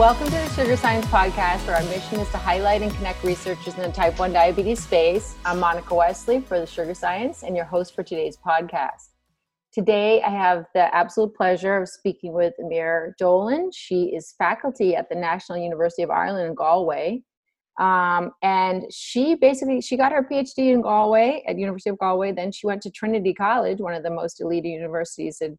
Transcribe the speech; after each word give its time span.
Welcome 0.00 0.28
to 0.28 0.32
the 0.32 0.48
Sugar 0.54 0.78
Science 0.78 1.04
Podcast, 1.04 1.66
where 1.66 1.76
our 1.76 1.82
mission 1.82 2.20
is 2.20 2.30
to 2.30 2.38
highlight 2.38 2.80
and 2.80 2.90
connect 2.90 3.22
researchers 3.22 3.74
in 3.74 3.82
the 3.82 3.92
type 3.92 4.18
1 4.18 4.32
diabetes 4.32 4.82
space. 4.82 5.36
I'm 5.44 5.60
Monica 5.60 5.94
Wesley 5.94 6.40
for 6.40 6.58
the 6.58 6.64
Sugar 6.64 6.94
Science 6.94 7.42
and 7.42 7.54
your 7.54 7.66
host 7.66 7.94
for 7.94 8.02
today's 8.02 8.38
podcast. 8.38 9.10
Today, 9.74 10.22
I 10.22 10.30
have 10.30 10.64
the 10.74 10.92
absolute 10.94 11.34
pleasure 11.34 11.76
of 11.76 11.86
speaking 11.86 12.32
with 12.32 12.54
Eimear 12.58 13.12
Dolan. 13.18 13.72
She 13.74 14.04
is 14.04 14.34
faculty 14.38 14.96
at 14.96 15.10
the 15.10 15.16
National 15.16 15.58
University 15.58 16.02
of 16.02 16.08
Ireland 16.08 16.48
in 16.48 16.54
Galway. 16.54 17.22
Um, 17.78 18.30
and 18.40 18.84
she 18.90 19.34
basically 19.34 19.82
she 19.82 19.96
got 19.98 20.12
her 20.12 20.26
phd 20.30 20.58
in 20.58 20.82
galway 20.82 21.42
at 21.46 21.56
university 21.56 21.88
of 21.88 21.98
galway 21.98 22.30
then 22.30 22.52
she 22.52 22.66
went 22.66 22.82
to 22.82 22.90
trinity 22.90 23.32
college 23.32 23.78
one 23.78 23.94
of 23.94 24.02
the 24.02 24.10
most 24.10 24.40
elite 24.40 24.66
universities 24.66 25.38
in 25.40 25.56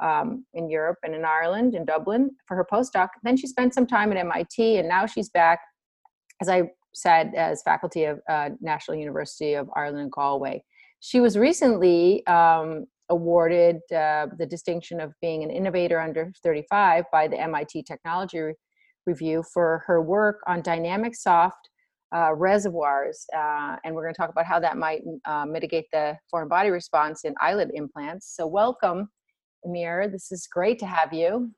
um, 0.00 0.44
in 0.54 0.68
Europe 0.68 0.98
and 1.04 1.14
in 1.14 1.24
Ireland, 1.24 1.74
in 1.74 1.84
Dublin, 1.84 2.30
for 2.46 2.56
her 2.56 2.66
postdoc. 2.70 3.08
Then 3.22 3.36
she 3.36 3.46
spent 3.46 3.74
some 3.74 3.86
time 3.86 4.10
at 4.12 4.18
MIT, 4.18 4.78
and 4.78 4.88
now 4.88 5.06
she's 5.06 5.28
back, 5.28 5.60
as 6.40 6.48
I 6.48 6.70
said, 6.94 7.32
as 7.36 7.62
faculty 7.62 8.04
of 8.04 8.20
uh, 8.28 8.50
National 8.60 8.96
University 8.96 9.54
of 9.54 9.68
Ireland 9.74 10.12
Galway. 10.12 10.62
She 11.00 11.20
was 11.20 11.38
recently 11.38 12.26
um, 12.26 12.86
awarded 13.08 13.76
uh, 13.94 14.26
the 14.38 14.46
distinction 14.46 15.00
of 15.00 15.12
being 15.20 15.42
an 15.42 15.50
innovator 15.50 16.00
under 16.00 16.32
35 16.42 17.04
by 17.12 17.28
the 17.28 17.38
MIT 17.38 17.84
Technology 17.84 18.38
Re- 18.38 18.54
Review 19.06 19.42
for 19.52 19.82
her 19.86 20.02
work 20.02 20.40
on 20.46 20.62
dynamic 20.62 21.14
soft 21.14 21.70
uh, 22.14 22.34
reservoirs. 22.34 23.26
Uh, 23.34 23.76
and 23.84 23.94
we're 23.94 24.02
going 24.02 24.14
to 24.14 24.18
talk 24.18 24.30
about 24.30 24.46
how 24.46 24.60
that 24.60 24.76
might 24.76 25.02
uh, 25.24 25.46
mitigate 25.46 25.86
the 25.92 26.16
foreign 26.30 26.48
body 26.48 26.70
response 26.70 27.24
in 27.24 27.34
islet 27.40 27.70
implants. 27.74 28.34
So, 28.36 28.46
welcome 28.46 29.08
Eimear. 29.66 30.10
This 30.10 30.32
is 30.32 30.46
great 30.46 30.78
to 30.80 30.86
have 30.86 31.12
you. 31.12 31.50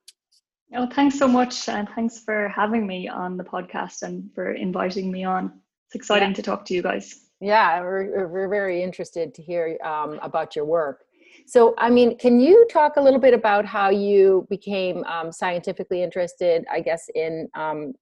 Oh, 0.74 0.88
thanks 0.90 1.18
so 1.18 1.28
much. 1.28 1.68
And 1.68 1.88
thanks 1.94 2.20
for 2.20 2.48
having 2.48 2.86
me 2.86 3.08
on 3.08 3.36
the 3.36 3.44
podcast 3.44 4.02
and 4.02 4.30
for 4.34 4.52
inviting 4.52 5.10
me 5.10 5.24
on. 5.24 5.52
It's 5.86 5.94
exciting 5.94 6.30
yeah. 6.30 6.34
to 6.36 6.42
talk 6.42 6.64
to 6.66 6.74
you 6.74 6.82
guys. 6.82 7.28
Yeah, 7.40 7.80
we're, 7.80 8.28
we're 8.28 8.48
very 8.48 8.82
interested 8.82 9.34
to 9.34 9.42
hear 9.42 9.76
um, 9.84 10.18
about 10.22 10.56
your 10.56 10.64
work. 10.64 11.00
So, 11.46 11.74
I 11.76 11.90
mean, 11.90 12.16
can 12.16 12.40
you 12.40 12.66
talk 12.70 12.96
a 12.96 13.00
little 13.00 13.18
bit 13.18 13.34
about 13.34 13.64
how 13.64 13.90
you 13.90 14.46
became 14.48 15.04
um, 15.04 15.32
scientifically 15.32 16.02
interested, 16.02 16.64
I 16.70 16.80
guess, 16.80 17.06
in 17.14 17.48
um, 17.54 17.94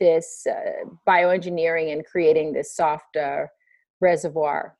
this 0.00 0.46
uh, 0.50 0.88
bioengineering 1.08 1.92
and 1.92 2.04
creating 2.04 2.52
this 2.52 2.74
soft 2.74 3.16
uh, 3.16 3.44
reservoir? 4.00 4.76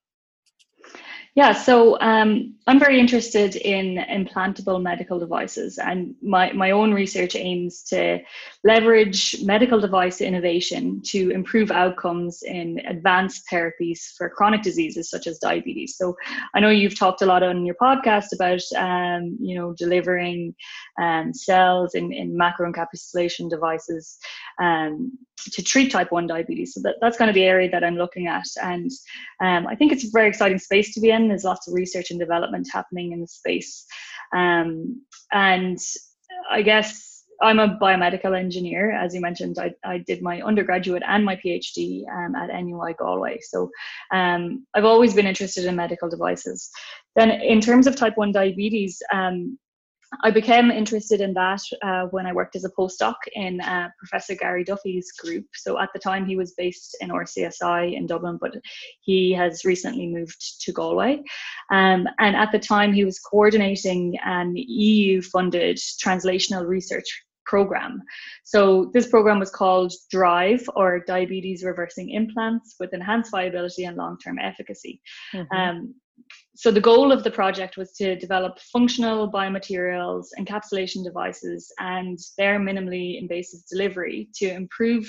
Yeah, 1.37 1.53
so 1.53 1.99
um, 2.01 2.55
I'm 2.69 2.79
very 2.79 3.01
interested 3.01 3.57
in 3.57 3.97
implantable 3.97 4.81
medical 4.81 5.19
devices, 5.19 5.79
and 5.79 6.15
my, 6.23 6.53
my 6.53 6.71
own 6.71 6.95
research 6.95 7.35
aims 7.35 7.83
to 7.85 8.21
leverage 8.63 9.43
medical 9.43 9.81
device 9.81 10.21
innovation 10.21 11.03
to 11.07 11.31
improve 11.31 11.73
outcomes 11.73 12.45
in 12.45 12.81
advanced 12.87 13.47
therapies 13.53 14.15
for 14.17 14.31
chronic 14.31 14.63
diseases 14.63 15.11
such 15.11 15.27
as 15.27 15.39
diabetes. 15.39 15.97
So 15.97 16.17
I 16.55 16.61
know 16.61 16.71
you've 16.71 16.97
talked 16.97 17.23
a 17.23 17.27
lot 17.27 17.43
on 17.43 17.67
your 17.67 17.75
podcast 17.83 18.27
about 18.33 18.63
um, 18.77 19.37
you 19.41 19.59
know 19.59 19.75
delivering 19.77 20.55
um, 21.03 21.35
cells 21.35 21.97
in, 21.97 22.13
in 22.13 22.39
macroencapsulation 22.39 23.51
devices 23.51 24.19
um, 24.63 25.19
to 25.51 25.63
treat 25.63 25.91
type 25.91 26.13
1 26.13 26.29
diabetes. 26.29 26.75
So 26.75 26.81
that, 26.83 26.95
that's 27.01 27.19
kind 27.19 27.29
of 27.29 27.35
the 27.35 27.45
area 27.45 27.69
that 27.71 27.83
I'm 27.83 27.97
looking 27.97 28.29
at, 28.29 28.47
and 28.63 28.89
um, 29.41 29.67
I 29.67 29.75
think 29.75 29.91
it's 29.91 30.05
a 30.05 30.11
very 30.13 30.29
exciting 30.29 30.59
space 30.59 30.95
to 30.95 31.01
be 31.01 31.11
in 31.11 31.24
there's 31.29 31.45
lots 31.45 31.69
of 31.69 31.75
research 31.75 32.11
and 32.11 32.19
development 32.19 32.69
happening 32.73 33.13
in 33.13 33.21
the 33.21 33.27
space. 33.27 33.87
Um, 34.35 35.03
and 35.33 35.79
I 36.51 36.63
guess 36.63 37.15
I'm 37.43 37.59
a 37.59 37.77
biomedical 37.81 38.39
engineer. 38.39 38.93
As 38.93 39.15
you 39.15 39.21
mentioned, 39.21 39.59
I, 39.59 39.75
I 39.85 39.99
did 39.99 40.23
my 40.23 40.41
undergraduate 40.43 41.03
and 41.07 41.25
my 41.25 41.37
PhD 41.37 42.03
um, 42.11 42.35
at 42.35 42.51
NUI 42.63 42.95
Galway. 42.99 43.39
So 43.43 43.71
um, 44.13 44.67
I've 44.75 44.85
always 44.85 45.15
been 45.15 45.27
interested 45.27 45.65
in 45.65 45.77
medical 45.77 46.09
devices. 46.09 46.71
Then, 47.17 47.31
in 47.31 47.61
terms 47.61 47.87
of 47.87 47.97
type 47.97 48.17
1 48.17 48.33
diabetes, 48.33 49.01
um, 49.13 49.59
I 50.23 50.31
became 50.31 50.71
interested 50.71 51.21
in 51.21 51.35
that 51.35 51.61
uh, 51.83 52.07
when 52.11 52.27
I 52.27 52.33
worked 52.33 52.57
as 52.57 52.65
a 52.65 52.71
postdoc 52.71 53.15
in 53.33 53.61
uh, 53.61 53.89
Professor 53.99 54.35
Gary 54.35 54.65
Duffy's 54.65 55.13
group. 55.13 55.47
So 55.55 55.79
at 55.79 55.91
the 55.93 55.99
time, 55.99 56.27
he 56.27 56.37
was 56.37 56.55
based 56.57 56.97
in 57.01 57.11
RCSI 57.11 57.97
in 57.97 58.07
Dublin, 58.07 58.39
but 58.41 58.57
he 59.01 59.33
has 59.33 59.65
recently 59.65 60.07
moved 60.07 60.63
to 60.63 60.73
Galway. 60.73 61.23
Um, 61.71 62.07
and 62.19 62.37
at 62.37 62.53
the 62.53 62.59
time, 62.59 62.93
he 62.93 63.05
was 63.05 63.19
coordinating 63.19 64.17
an 64.25 64.55
EU 64.57 65.23
funded 65.23 65.79
translational 66.03 66.67
research 66.67 67.07
program. 67.47 68.03
So 68.45 68.91
this 68.95 69.09
program 69.09 69.39
was 69.39 69.51
called 69.51 69.93
DRIVE 70.11 70.69
or 70.77 71.01
Diabetes 71.01 71.63
Reversing 71.63 72.11
Implants 72.11 72.77
with 72.81 72.95
Enhanced 72.95 73.31
Viability 73.31 73.85
and 73.85 73.97
Long-Term 73.97 74.39
Efficacy. 74.39 75.01
Mm-hmm. 75.35 75.57
Um, 75.57 75.95
so 76.57 76.71
the 76.71 76.81
goal 76.81 77.11
of 77.11 77.25
the 77.25 77.31
project 77.31 77.77
was 77.77 77.93
to 77.93 78.17
develop 78.17 78.59
functional 78.61 79.31
biomaterials, 79.31 80.27
encapsulation 80.39 81.03
devices, 81.03 81.73
and 81.79 82.19
their 82.39 82.61
minimally 82.61 83.21
invasive 83.21 83.61
delivery 83.71 84.29
to 84.37 84.47
improve 84.47 85.05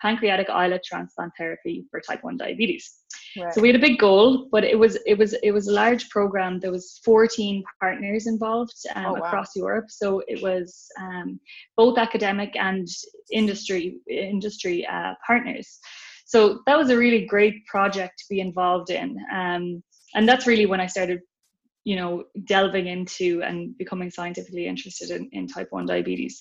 pancreatic 0.00 0.50
islet 0.50 0.82
transplant 0.84 1.32
therapy 1.36 1.84
for 1.90 2.00
type 2.00 2.22
1 2.22 2.36
diabetes. 2.36 2.98
Right. 3.36 3.52
So 3.52 3.60
we 3.60 3.68
had 3.68 3.76
a 3.76 3.80
big 3.80 3.98
goal, 3.98 4.48
but 4.52 4.62
it 4.62 4.78
was 4.78 4.96
it 5.06 5.18
was 5.18 5.32
it 5.42 5.50
was 5.50 5.66
a 5.66 5.72
large 5.72 6.08
program. 6.10 6.60
There 6.60 6.70
was 6.70 7.00
14 7.04 7.64
partners 7.80 8.26
involved 8.26 8.74
um, 8.94 9.06
oh, 9.06 9.12
wow. 9.14 9.20
across 9.20 9.56
Europe. 9.56 9.86
So 9.88 10.22
it 10.28 10.42
was 10.42 10.86
um, 11.00 11.40
both 11.76 11.98
academic 11.98 12.54
and 12.56 12.86
industry 13.32 13.96
industry 14.08 14.86
uh, 14.86 15.14
partners. 15.26 15.78
So 16.26 16.60
that 16.66 16.78
was 16.78 16.90
a 16.90 16.96
really 16.96 17.26
great 17.26 17.66
project 17.66 18.18
to 18.18 18.24
be 18.30 18.40
involved 18.40 18.90
in. 18.90 19.16
Um, 19.32 19.82
and 20.14 20.28
that's 20.28 20.46
really 20.46 20.66
when 20.66 20.80
I 20.80 20.86
started, 20.86 21.20
you 21.84 21.96
know, 21.96 22.24
delving 22.44 22.86
into 22.86 23.42
and 23.42 23.76
becoming 23.76 24.10
scientifically 24.10 24.66
interested 24.66 25.10
in, 25.10 25.28
in 25.32 25.46
type 25.46 25.68
1 25.70 25.86
diabetes. 25.86 26.40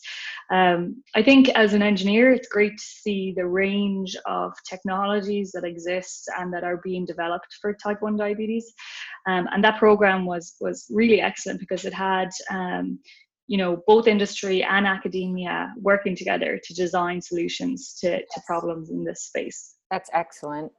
Um, 0.52 1.04
I 1.16 1.24
think 1.24 1.50
as 1.50 1.74
an 1.74 1.82
engineer, 1.82 2.32
it's 2.32 2.48
great 2.48 2.78
to 2.78 2.84
see 2.84 3.34
the 3.36 3.46
range 3.46 4.16
of 4.26 4.54
technologies 4.70 5.52
that 5.54 5.66
exist 5.66 6.30
and 6.38 6.54
that 6.54 6.64
are 6.64 6.82
being 6.84 7.06
developed 7.06 7.58
for 7.62 7.74
type 7.74 8.02
1 8.02 8.16
diabetes. 8.16 8.72
Um, 9.28 9.48
and 9.52 9.64
that 9.64 9.80
program 9.80 10.26
was, 10.26 10.56
was 10.62 10.86
really 10.90 11.20
excellent 11.20 11.60
because 11.60 11.86
it 11.86 11.94
had 11.94 12.30
um, 12.50 13.00
you 13.48 13.58
know 13.58 13.84
both 13.88 14.08
industry 14.08 14.64
and 14.64 14.88
academia 14.88 15.74
working 15.78 16.16
together 16.16 16.60
to 16.64 16.74
design 16.74 17.22
solutions 17.22 17.98
to, 18.00 18.20
to 18.20 18.42
problems 18.48 18.90
in 18.90 19.04
this 19.04 19.24
space 19.24 19.76
that's 19.92 20.10
excellent 20.14 20.72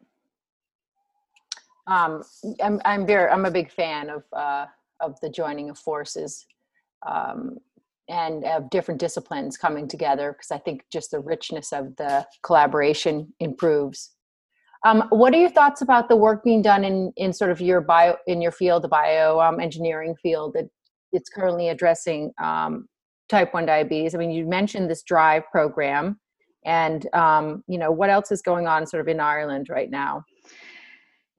um, 1.86 2.22
I'm 2.62 2.80
I'm 2.84 3.06
very 3.06 3.30
I'm 3.30 3.44
a 3.44 3.50
big 3.50 3.70
fan 3.70 4.10
of 4.10 4.24
uh, 4.32 4.66
of 5.00 5.18
the 5.20 5.28
joining 5.28 5.70
of 5.70 5.78
forces 5.78 6.46
um, 7.06 7.58
and 8.08 8.44
of 8.44 8.70
different 8.70 9.00
disciplines 9.00 9.56
coming 9.56 9.88
together 9.88 10.32
because 10.32 10.50
I 10.50 10.58
think 10.58 10.84
just 10.92 11.10
the 11.10 11.20
richness 11.20 11.72
of 11.72 11.94
the 11.96 12.26
collaboration 12.42 13.32
improves. 13.40 14.10
Um, 14.84 15.04
what 15.10 15.32
are 15.34 15.38
your 15.38 15.50
thoughts 15.50 15.80
about 15.80 16.08
the 16.08 16.16
work 16.16 16.44
being 16.44 16.62
done 16.62 16.84
in 16.84 17.12
in 17.16 17.32
sort 17.32 17.50
of 17.50 17.60
your 17.60 17.80
bio 17.80 18.16
in 18.26 18.40
your 18.40 18.52
field, 18.52 18.82
the 18.82 18.88
bio 18.88 19.40
um, 19.40 19.60
engineering 19.60 20.14
field 20.22 20.54
that 20.54 20.68
it's 21.12 21.28
currently 21.28 21.68
addressing 21.68 22.32
um, 22.42 22.86
type 23.28 23.52
one 23.52 23.66
diabetes? 23.66 24.14
I 24.14 24.18
mean, 24.18 24.30
you 24.30 24.46
mentioned 24.46 24.90
this 24.90 25.02
Drive 25.02 25.42
program, 25.50 26.18
and 26.64 27.06
um, 27.14 27.62
you 27.66 27.78
know 27.78 27.90
what 27.90 28.10
else 28.10 28.30
is 28.30 28.42
going 28.42 28.66
on 28.66 28.86
sort 28.86 29.02
of 29.02 29.08
in 29.08 29.20
Ireland 29.20 29.68
right 29.70 29.90
now? 29.90 30.24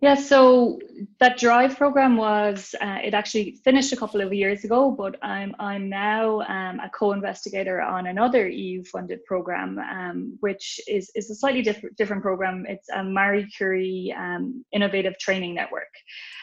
Yeah, 0.01 0.15
so 0.15 0.79
that 1.21 1.37
Drive 1.37 1.77
program 1.77 2.17
was 2.17 2.75
uh, 2.81 2.97
it 3.01 3.13
actually 3.13 3.59
finished 3.63 3.93
a 3.93 3.95
couple 3.95 4.19
of 4.19 4.33
years 4.33 4.65
ago, 4.65 4.91
but 4.91 5.15
I'm 5.23 5.55
I'm 5.57 5.87
now 5.87 6.41
um, 6.41 6.81
a 6.81 6.89
co-investigator 6.89 7.81
on 7.81 8.07
another 8.07 8.45
EU-funded 8.47 9.23
program, 9.23 9.79
um, 9.79 10.37
which 10.41 10.81
is 10.87 11.09
is 11.15 11.29
a 11.31 11.35
slightly 11.35 11.61
different 11.61 11.95
different 11.95 12.21
program. 12.23 12.65
It's 12.67 12.89
a 12.89 13.03
Marie 13.03 13.49
Curie 13.49 14.13
um, 14.17 14.65
Innovative 14.73 15.17
Training 15.17 15.55
Network, 15.55 15.93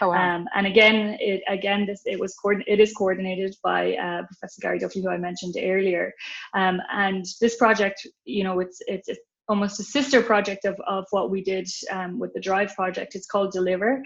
oh, 0.00 0.08
wow. 0.08 0.36
Um, 0.36 0.48
and 0.54 0.66
again, 0.66 1.18
it 1.20 1.42
again 1.46 1.84
this 1.84 2.02
it 2.06 2.18
was 2.18 2.34
coordin- 2.42 2.64
it 2.66 2.80
is 2.80 2.94
coordinated 2.94 3.54
by 3.62 3.94
uh, 3.96 4.22
Professor 4.22 4.62
Gary 4.62 4.78
Duffy, 4.78 5.02
who 5.02 5.10
I 5.10 5.18
mentioned 5.18 5.56
earlier, 5.62 6.14
um, 6.54 6.80
and 6.90 7.26
this 7.38 7.56
project, 7.56 8.06
you 8.24 8.44
know, 8.44 8.60
it's 8.60 8.80
it's, 8.86 9.08
it's 9.08 9.20
almost 9.52 9.78
a 9.78 9.84
sister 9.84 10.22
project 10.22 10.64
of, 10.64 10.80
of 10.86 11.04
what 11.10 11.30
we 11.30 11.42
did 11.42 11.68
um, 11.90 12.18
with 12.18 12.32
the 12.32 12.40
Drive 12.40 12.74
project. 12.74 13.14
It's 13.14 13.26
called 13.26 13.52
Deliver. 13.52 14.02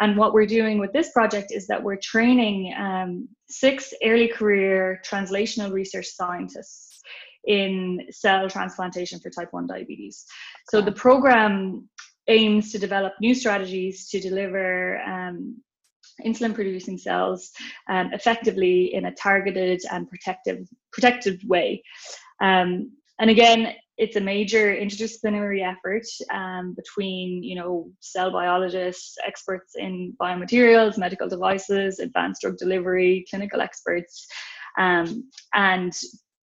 And 0.00 0.16
what 0.16 0.32
we're 0.32 0.44
doing 0.58 0.78
with 0.80 0.92
this 0.92 1.12
project 1.12 1.52
is 1.52 1.68
that 1.68 1.80
we're 1.80 2.00
training 2.02 2.74
um, 2.76 3.28
six 3.48 3.94
early 4.04 4.26
career 4.26 5.00
translational 5.08 5.70
research 5.70 6.08
scientists 6.08 7.00
in 7.44 8.06
cell 8.10 8.50
transplantation 8.50 9.20
for 9.20 9.30
type 9.30 9.52
1 9.52 9.68
diabetes. 9.68 10.24
So 10.68 10.80
the 10.80 10.90
program 10.90 11.88
aims 12.26 12.72
to 12.72 12.78
develop 12.80 13.12
new 13.20 13.36
strategies 13.36 14.08
to 14.08 14.18
deliver 14.18 15.00
um, 15.02 15.62
insulin 16.26 16.56
producing 16.56 16.98
cells 16.98 17.52
um, 17.88 18.12
effectively 18.12 18.92
in 18.94 19.04
a 19.04 19.14
targeted 19.14 19.80
and 19.92 20.08
protective 20.08 20.66
protective 20.92 21.38
way. 21.44 21.84
Um, 22.40 22.90
and 23.20 23.30
again, 23.30 23.74
it's 23.98 24.14
a 24.14 24.20
major 24.20 24.74
interdisciplinary 24.74 25.60
effort 25.68 26.06
um, 26.32 26.72
between, 26.74 27.42
you 27.42 27.56
know, 27.56 27.90
cell 27.98 28.30
biologists, 28.30 29.16
experts 29.26 29.74
in 29.76 30.14
biomaterials, 30.20 30.96
medical 30.96 31.28
devices, 31.28 31.98
advanced 31.98 32.40
drug 32.40 32.56
delivery, 32.58 33.26
clinical 33.28 33.60
experts, 33.60 34.28
um, 34.78 35.28
and 35.52 35.92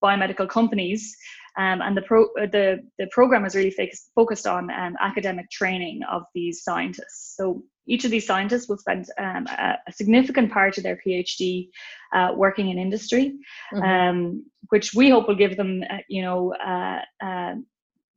biomedical 0.03 0.49
companies. 0.49 1.15
Um, 1.57 1.81
and 1.81 1.95
the, 1.95 2.01
pro- 2.01 2.33
uh, 2.39 2.47
the, 2.51 2.79
the 2.99 3.07
program 3.11 3.45
is 3.45 3.55
really 3.55 3.71
focused, 3.71 4.11
focused 4.13 4.47
on 4.47 4.69
um, 4.71 4.95
academic 4.99 5.49
training 5.49 6.01
of 6.11 6.23
these 6.33 6.63
scientists. 6.63 7.35
So 7.37 7.63
each 7.87 8.03
of 8.03 8.11
these 8.11 8.25
scientists 8.25 8.67
will 8.67 8.77
spend 8.77 9.07
um, 9.17 9.47
a, 9.47 9.77
a, 9.87 9.91
significant 9.91 10.51
part 10.51 10.77
of 10.77 10.83
their 10.83 10.99
PhD 11.05 11.69
uh, 12.13 12.31
working 12.35 12.69
in 12.69 12.77
industry, 12.79 13.35
mm-hmm. 13.73 13.83
Um, 13.83 14.45
which 14.69 14.93
we 14.93 15.09
hope 15.09 15.27
will 15.27 15.35
give 15.35 15.55
them, 15.55 15.83
uh, 15.89 15.97
you 16.09 16.21
know, 16.21 16.53
uh, 16.55 17.01
uh, 17.23 17.55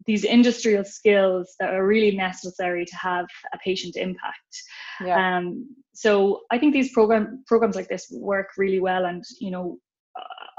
these 0.07 0.25
industrial 0.25 0.85
skills 0.85 1.55
that 1.61 1.75
are 1.75 1.87
really 1.87 2.17
necessary 2.17 2.87
to 2.87 2.97
have 2.97 3.27
a 3.53 3.59
patient 3.59 3.95
impact. 3.97 4.63
Yeah. 5.05 5.37
Um, 5.37 5.77
so 5.93 6.41
I 6.51 6.59
think 6.59 6.73
these 6.73 6.93
program 6.93 7.45
programs 7.47 7.77
like 7.77 7.89
this 7.89 8.07
work 8.11 8.49
really 8.57 8.81
well, 8.81 9.05
and 9.05 9.23
you 9.39 9.51
know, 9.51 9.79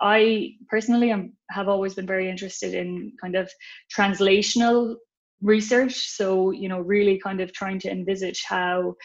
I 0.01 0.55
personally 0.69 1.11
am, 1.11 1.33
have 1.49 1.67
always 1.67 1.93
been 1.93 2.07
very 2.07 2.29
interested 2.29 2.73
in 2.73 3.13
kind 3.21 3.35
of 3.35 3.49
translational 3.95 4.95
research. 5.41 5.95
So, 5.95 6.51
you 6.51 6.69
know, 6.69 6.79
really 6.79 7.19
kind 7.19 7.41
of 7.41 7.53
trying 7.53 7.79
to 7.79 7.91
envisage 7.91 8.43
how 8.43 8.95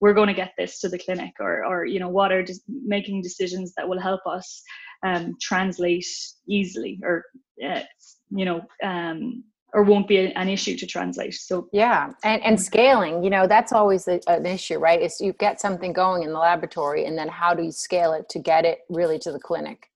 we're 0.00 0.14
going 0.14 0.28
to 0.28 0.34
get 0.34 0.52
this 0.58 0.80
to 0.80 0.88
the 0.88 0.98
clinic 0.98 1.32
or, 1.40 1.64
or 1.64 1.84
you 1.84 2.00
know, 2.00 2.08
what 2.08 2.32
are 2.32 2.42
just 2.42 2.62
making 2.68 3.22
decisions 3.22 3.72
that 3.76 3.88
will 3.88 4.00
help 4.00 4.20
us 4.26 4.62
um, 5.04 5.34
translate 5.40 6.06
easily 6.48 6.98
or, 7.04 7.24
uh, 7.64 7.82
you 8.30 8.44
know, 8.44 8.62
um, 8.82 9.44
or 9.74 9.82
won't 9.82 10.06
be 10.06 10.18
an 10.18 10.48
issue 10.48 10.76
to 10.76 10.86
translate. 10.86 11.34
So 11.34 11.68
yeah, 11.72 12.12
and 12.24 12.42
and 12.42 12.60
scaling, 12.60 13.24
you 13.24 13.30
know, 13.30 13.46
that's 13.46 13.72
always 13.72 14.06
a, 14.06 14.20
an 14.26 14.44
issue, 14.44 14.78
right? 14.78 15.00
Is 15.00 15.20
you 15.20 15.32
get 15.32 15.60
something 15.60 15.92
going 15.92 16.24
in 16.24 16.32
the 16.32 16.38
laboratory, 16.38 17.06
and 17.06 17.16
then 17.16 17.28
how 17.28 17.54
do 17.54 17.62
you 17.62 17.72
scale 17.72 18.12
it 18.12 18.28
to 18.30 18.38
get 18.38 18.64
it 18.64 18.80
really 18.90 19.18
to 19.20 19.32
the 19.32 19.40
clinic? 19.40 19.88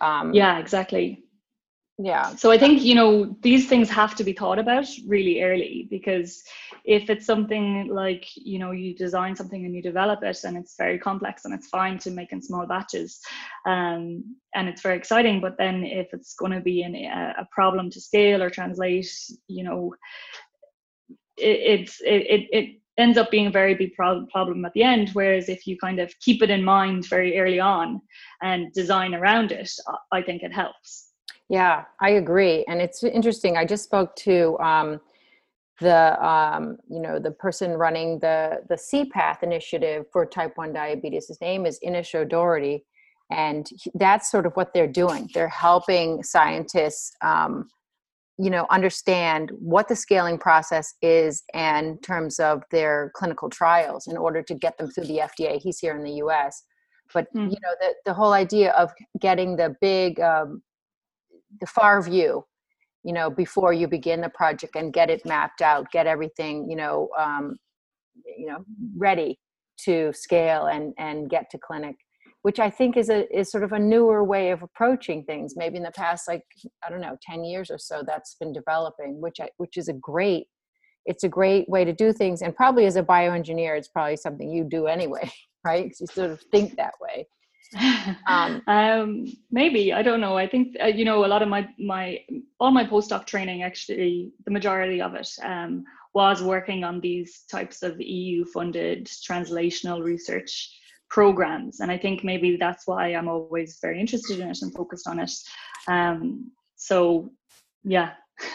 Um, 0.00 0.32
yeah, 0.32 0.58
exactly. 0.58 1.26
Yeah. 1.98 2.36
So 2.36 2.50
I 2.50 2.58
think, 2.58 2.82
you 2.82 2.94
know, 2.94 3.34
these 3.40 3.70
things 3.70 3.88
have 3.88 4.14
to 4.16 4.24
be 4.24 4.34
thought 4.34 4.58
about 4.58 4.86
really 5.06 5.42
early 5.42 5.88
because 5.90 6.44
if 6.84 7.08
it's 7.08 7.24
something 7.24 7.88
like, 7.88 8.28
you 8.36 8.58
know, 8.58 8.72
you 8.72 8.94
design 8.94 9.34
something 9.34 9.64
and 9.64 9.74
you 9.74 9.80
develop 9.80 10.22
it 10.22 10.44
and 10.44 10.58
it's 10.58 10.76
very 10.76 10.98
complex 10.98 11.46
and 11.46 11.54
it's 11.54 11.68
fine 11.68 11.98
to 12.00 12.10
make 12.10 12.32
in 12.32 12.42
small 12.42 12.66
batches 12.66 13.20
um, 13.66 14.22
and 14.54 14.68
it's 14.68 14.82
very 14.82 14.98
exciting. 14.98 15.40
But 15.40 15.56
then 15.56 15.84
if 15.84 16.08
it's 16.12 16.34
going 16.34 16.52
to 16.52 16.60
be 16.60 16.82
an, 16.82 16.94
a 16.94 17.48
problem 17.50 17.88
to 17.90 18.00
scale 18.00 18.42
or 18.42 18.50
translate, 18.50 19.10
you 19.48 19.64
know, 19.64 19.94
it, 21.38 21.80
it's, 21.80 22.00
it, 22.02 22.26
it, 22.28 22.48
it 22.52 22.80
ends 22.98 23.18
up 23.18 23.30
being 23.30 23.46
a 23.46 23.50
very 23.50 23.74
big 23.74 23.94
problem 23.94 24.64
at 24.64 24.72
the 24.72 24.82
end. 24.82 25.10
Whereas 25.12 25.48
if 25.48 25.66
you 25.66 25.76
kind 25.78 26.00
of 26.00 26.12
keep 26.20 26.42
it 26.42 26.50
in 26.50 26.64
mind 26.64 27.06
very 27.08 27.38
early 27.38 27.60
on 27.60 28.00
and 28.42 28.72
design 28.72 29.14
around 29.14 29.52
it, 29.52 29.70
I 30.12 30.22
think 30.22 30.42
it 30.42 30.52
helps. 30.52 31.12
Yeah, 31.48 31.84
I 32.00 32.10
agree. 32.10 32.64
And 32.68 32.80
it's 32.80 33.04
interesting. 33.04 33.56
I 33.56 33.64
just 33.64 33.84
spoke 33.84 34.16
to 34.16 34.58
um, 34.58 35.00
the 35.80 36.26
um, 36.26 36.78
you 36.88 37.00
know 37.00 37.18
the 37.18 37.30
person 37.30 37.72
running 37.72 38.18
the 38.18 38.62
the 38.68 38.74
CPATH 38.76 39.42
initiative 39.42 40.06
for 40.12 40.26
type 40.26 40.52
1 40.56 40.72
diabetes. 40.72 41.28
His 41.28 41.40
name 41.40 41.66
is 41.66 41.78
Inish 41.86 42.14
O'Doherty. 42.14 42.84
And 43.30 43.68
that's 43.94 44.30
sort 44.30 44.46
of 44.46 44.52
what 44.54 44.72
they're 44.72 44.86
doing. 44.86 45.28
They're 45.34 45.48
helping 45.48 46.22
scientists 46.22 47.12
um, 47.22 47.68
you 48.38 48.50
know 48.50 48.66
understand 48.70 49.50
what 49.58 49.88
the 49.88 49.96
scaling 49.96 50.38
process 50.38 50.94
is 51.02 51.42
and 51.54 51.86
in 51.86 51.98
terms 52.00 52.38
of 52.38 52.62
their 52.70 53.10
clinical 53.14 53.48
trials 53.48 54.06
in 54.06 54.16
order 54.16 54.42
to 54.42 54.54
get 54.54 54.76
them 54.78 54.90
through 54.90 55.04
the 55.06 55.18
fda 55.18 55.60
he's 55.60 55.78
here 55.78 55.96
in 55.96 56.02
the 56.02 56.12
us 56.12 56.64
but 57.14 57.32
mm. 57.34 57.44
you 57.50 57.56
know 57.62 57.74
the, 57.80 57.94
the 58.04 58.14
whole 58.14 58.32
idea 58.32 58.72
of 58.72 58.90
getting 59.20 59.56
the 59.56 59.74
big 59.80 60.20
um, 60.20 60.62
the 61.60 61.66
far 61.66 62.02
view 62.02 62.44
you 63.04 63.12
know 63.12 63.30
before 63.30 63.72
you 63.72 63.88
begin 63.88 64.20
the 64.20 64.28
project 64.28 64.76
and 64.76 64.92
get 64.92 65.08
it 65.08 65.24
mapped 65.24 65.62
out 65.62 65.90
get 65.90 66.06
everything 66.06 66.68
you 66.68 66.76
know 66.76 67.08
um, 67.18 67.56
you 68.36 68.46
know 68.46 68.64
ready 68.96 69.38
to 69.78 70.12
scale 70.12 70.66
and 70.66 70.92
and 70.98 71.30
get 71.30 71.48
to 71.50 71.58
clinic 71.58 71.96
which 72.46 72.60
I 72.60 72.70
think 72.70 72.96
is 72.96 73.10
a 73.10 73.26
is 73.36 73.50
sort 73.50 73.64
of 73.64 73.72
a 73.72 73.78
newer 73.80 74.22
way 74.22 74.52
of 74.52 74.62
approaching 74.62 75.24
things. 75.24 75.54
Maybe 75.56 75.78
in 75.78 75.82
the 75.82 75.90
past, 75.90 76.28
like 76.28 76.44
I 76.86 76.88
don't 76.88 77.00
know, 77.00 77.16
ten 77.20 77.42
years 77.42 77.72
or 77.72 77.78
so, 77.78 78.04
that's 78.06 78.36
been 78.36 78.52
developing, 78.52 79.20
which 79.20 79.40
I, 79.40 79.48
which 79.56 79.76
is 79.76 79.88
a 79.88 79.92
great. 79.92 80.46
It's 81.06 81.24
a 81.24 81.28
great 81.28 81.68
way 81.68 81.84
to 81.84 81.92
do 81.92 82.12
things, 82.12 82.42
and 82.42 82.54
probably 82.54 82.86
as 82.86 82.94
a 82.94 83.02
bioengineer, 83.02 83.76
it's 83.76 83.88
probably 83.88 84.16
something 84.16 84.48
you 84.48 84.62
do 84.62 84.86
anyway, 84.86 85.28
right? 85.64 85.86
Because 85.86 86.00
you 86.00 86.06
sort 86.06 86.30
of 86.30 86.40
think 86.52 86.76
that 86.76 86.94
way. 87.00 87.26
Um, 88.28 88.62
um, 88.68 89.26
maybe 89.50 89.92
I 89.92 90.02
don't 90.02 90.20
know. 90.20 90.38
I 90.38 90.46
think 90.46 90.76
uh, 90.80 90.86
you 90.86 91.04
know 91.04 91.24
a 91.24 91.32
lot 91.34 91.42
of 91.42 91.48
my 91.48 91.68
my 91.80 92.20
all 92.60 92.70
my 92.70 92.84
postdoc 92.84 93.26
training 93.26 93.64
actually 93.64 94.30
the 94.44 94.52
majority 94.52 95.02
of 95.02 95.16
it 95.16 95.30
um, 95.42 95.82
was 96.14 96.44
working 96.44 96.84
on 96.84 97.00
these 97.00 97.42
types 97.50 97.82
of 97.82 98.00
EU 98.00 98.44
funded 98.44 99.06
translational 99.06 100.04
research 100.04 100.70
programs. 101.08 101.80
And 101.80 101.90
i 101.90 101.98
think 101.98 102.24
maybe 102.24 102.56
that's 102.56 102.86
why 102.86 103.14
i'm 103.14 103.28
always 103.28 103.78
very 103.80 104.00
interested 104.00 104.40
in 104.40 104.48
it 104.48 104.58
and 104.62 104.72
focused 104.74 105.06
on 105.06 105.20
it. 105.20 105.32
Um, 105.88 106.50
so 106.76 107.30
yeah. 107.84 108.12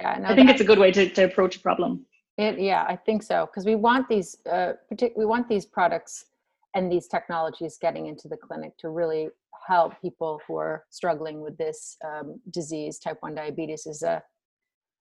Yeah 0.00 0.16
no, 0.18 0.28
i 0.28 0.34
think 0.36 0.48
it's 0.48 0.60
a 0.60 0.64
good 0.64 0.78
way 0.78 0.92
to, 0.92 1.08
to 1.10 1.24
approach 1.24 1.56
a 1.56 1.60
problem. 1.60 2.06
It 2.36 2.60
yeah 2.60 2.84
i 2.88 2.94
think 2.94 3.22
so. 3.22 3.46
Because 3.46 3.66
we 3.66 3.74
want 3.74 4.08
these 4.08 4.36
uh, 4.50 4.74
partic- 4.88 5.16
we 5.16 5.26
want 5.26 5.48
these 5.48 5.66
products 5.66 6.26
and 6.74 6.92
these 6.92 7.08
technologies 7.08 7.78
getting 7.80 8.06
into 8.06 8.28
the 8.28 8.36
clinic 8.36 8.76
to 8.78 8.90
really 8.90 9.28
help 9.66 10.00
people 10.00 10.40
who 10.46 10.56
are 10.56 10.84
struggling 10.90 11.40
with 11.40 11.56
this 11.58 11.96
um, 12.06 12.40
disease 12.50 12.98
type 12.98 13.18
1 13.20 13.34
diabetes 13.34 13.86
is 13.86 14.02
a 14.02 14.22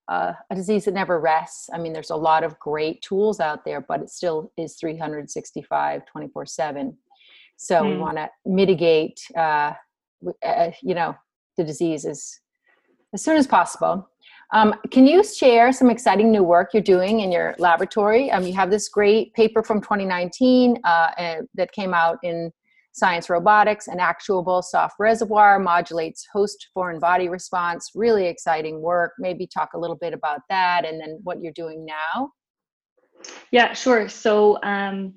uh, 0.07 0.33
a 0.49 0.55
disease 0.55 0.85
that 0.85 0.93
never 0.93 1.19
rests. 1.19 1.69
I 1.73 1.77
mean, 1.77 1.93
there's 1.93 2.11
a 2.11 2.15
lot 2.15 2.43
of 2.43 2.57
great 2.59 3.01
tools 3.01 3.39
out 3.39 3.65
there, 3.65 3.81
but 3.81 4.01
it 4.01 4.09
still 4.09 4.51
is 4.57 4.75
365, 4.75 6.05
24 6.05 6.45
7. 6.45 6.97
So 7.57 7.81
mm. 7.81 7.87
we 7.87 7.93
hmm. 7.95 8.01
want 8.01 8.17
to 8.17 8.29
mitigate, 8.45 9.19
uh, 9.35 9.73
uh, 10.45 10.71
you 10.81 10.95
know, 10.95 11.15
the 11.57 11.63
disease 11.63 12.05
as, 12.05 12.39
as 13.13 13.23
soon 13.23 13.37
as 13.37 13.47
possible. 13.47 14.07
Um, 14.53 14.75
can 14.91 15.05
you 15.05 15.23
share 15.23 15.73
some 15.73 15.89
exciting 15.89 16.31
new 16.31 16.43
work 16.43 16.69
you're 16.73 16.83
doing 16.83 17.19
in 17.19 17.31
your 17.31 17.55
laboratory? 17.57 18.31
Um, 18.31 18.43
you 18.45 18.53
have 18.53 18.69
this 18.69 18.87
great 18.87 19.33
paper 19.33 19.61
from 19.61 19.81
2019 19.81 20.77
uh, 20.83 21.41
that 21.55 21.71
came 21.73 21.93
out 21.93 22.17
in 22.23 22.51
Science 22.97 23.29
Robotics, 23.29 23.87
an 23.87 23.99
actuable 23.99 24.63
soft 24.63 24.95
reservoir 24.99 25.59
modulates 25.59 26.25
host 26.33 26.69
foreign 26.73 26.99
body 26.99 27.29
response. 27.29 27.91
Really 27.93 28.25
exciting 28.25 28.81
work. 28.81 29.13
Maybe 29.19 29.45
talk 29.45 29.73
a 29.75 29.79
little 29.79 29.95
bit 29.95 30.13
about 30.13 30.41
that 30.49 30.83
and 30.83 30.99
then 30.99 31.19
what 31.23 31.39
you're 31.39 31.53
doing 31.53 31.85
now. 31.85 32.31
Yeah, 33.51 33.73
sure. 33.73 34.09
So 34.09 34.59
um, 34.63 35.13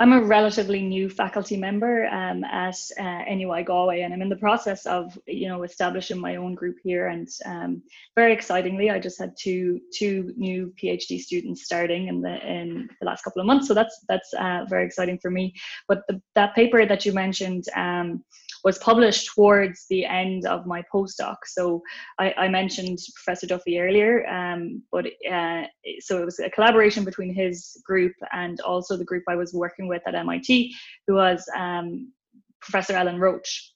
I'm 0.00 0.12
a 0.12 0.24
relatively 0.24 0.82
new 0.82 1.08
faculty 1.08 1.56
member 1.56 2.06
um, 2.06 2.42
at 2.42 2.76
uh, 2.98 3.22
NUI 3.32 3.62
Galway, 3.62 4.00
and 4.00 4.12
I'm 4.12 4.22
in 4.22 4.28
the 4.28 4.34
process 4.36 4.86
of, 4.86 5.16
you 5.26 5.46
know, 5.46 5.62
establishing 5.62 6.18
my 6.18 6.34
own 6.34 6.56
group 6.56 6.78
here. 6.82 7.06
And 7.06 7.28
um, 7.46 7.82
very 8.16 8.32
excitingly, 8.32 8.90
I 8.90 8.98
just 8.98 9.20
had 9.20 9.34
two 9.38 9.80
two 9.96 10.32
new 10.36 10.74
PhD 10.82 11.20
students 11.20 11.64
starting 11.64 12.08
in 12.08 12.20
the 12.20 12.34
in 12.44 12.88
the 13.00 13.06
last 13.06 13.22
couple 13.22 13.40
of 13.40 13.46
months. 13.46 13.68
So 13.68 13.74
that's 13.74 14.04
that's 14.08 14.34
uh, 14.34 14.64
very 14.68 14.84
exciting 14.84 15.18
for 15.22 15.30
me. 15.30 15.54
But 15.86 16.02
the, 16.08 16.20
that 16.34 16.56
paper 16.56 16.84
that 16.84 17.06
you 17.06 17.12
mentioned. 17.12 17.64
Um, 17.76 18.24
was 18.64 18.78
published 18.78 19.30
towards 19.34 19.84
the 19.90 20.06
end 20.06 20.46
of 20.46 20.66
my 20.66 20.82
postdoc. 20.92 21.36
So 21.46 21.82
I, 22.18 22.32
I 22.38 22.48
mentioned 22.48 22.98
Professor 23.14 23.46
Duffy 23.46 23.78
earlier, 23.78 24.26
um, 24.26 24.82
but 24.90 25.06
uh, 25.30 25.64
so 26.00 26.22
it 26.22 26.24
was 26.24 26.38
a 26.38 26.50
collaboration 26.50 27.04
between 27.04 27.34
his 27.34 27.76
group 27.84 28.14
and 28.32 28.60
also 28.60 28.96
the 28.96 29.04
group 29.04 29.24
I 29.28 29.36
was 29.36 29.52
working 29.52 29.86
with 29.86 30.02
at 30.06 30.14
MIT, 30.14 30.74
who 31.06 31.14
was 31.14 31.46
um, 31.54 32.10
Professor 32.60 32.94
Ellen 32.94 33.20
Roche. 33.20 33.74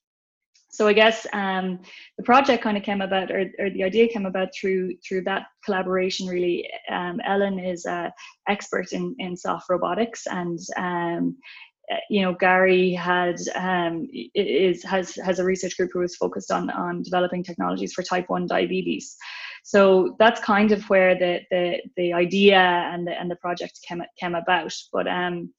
So 0.71 0.87
I 0.87 0.92
guess 0.92 1.26
um, 1.33 1.80
the 2.18 2.23
project 2.25 2.62
kind 2.62 2.76
of 2.76 2.83
came 2.83 3.00
about, 3.00 3.30
or, 3.30 3.47
or, 3.59 3.71
the 3.71 3.83
idea 3.83 4.07
came 4.07 4.26
about 4.26 4.49
through 4.54 4.95
through 5.07 5.23
that 5.23 5.47
collaboration. 5.64 6.28
Really, 6.28 6.71
um, 6.90 7.21
Ellen 7.26 7.59
is 7.59 7.85
an 7.87 8.12
expert 8.49 8.92
in 8.92 9.16
in 9.18 9.35
soft 9.37 9.68
robotics, 9.71 10.26
and 10.26 10.59
um, 10.76 11.37
uh, 11.37 11.67
you 12.11 12.23
know 12.23 12.35
Gary 12.35 12.92
had 12.92 13.37
um, 13.54 14.09
is 14.35 14.83
has 14.85 15.14
has 15.16 15.38
a 15.38 15.45
research 15.45 15.76
group 15.76 15.90
who 15.92 16.02
is 16.02 16.16
focused 16.16 16.50
on 16.50 16.71
on 16.71 17.02
developing 17.02 17.42
technologies 17.42 17.92
for 17.92 18.02
type 18.02 18.28
one 18.28 18.47
diabetes. 18.47 19.16
So 19.64 20.16
that's 20.18 20.40
kind 20.40 20.73
of 20.73 20.83
where 20.88 21.14
the 21.14 21.40
the 21.50 21.83
the 21.97 22.12
idea 22.12 22.59
and 22.59 23.07
the 23.07 23.18
and 23.18 23.30
the 23.30 23.37
project 23.37 23.80
came 23.87 24.02
came 24.18 24.35
about. 24.35 24.75
But 24.92 25.09
um, 25.09 25.52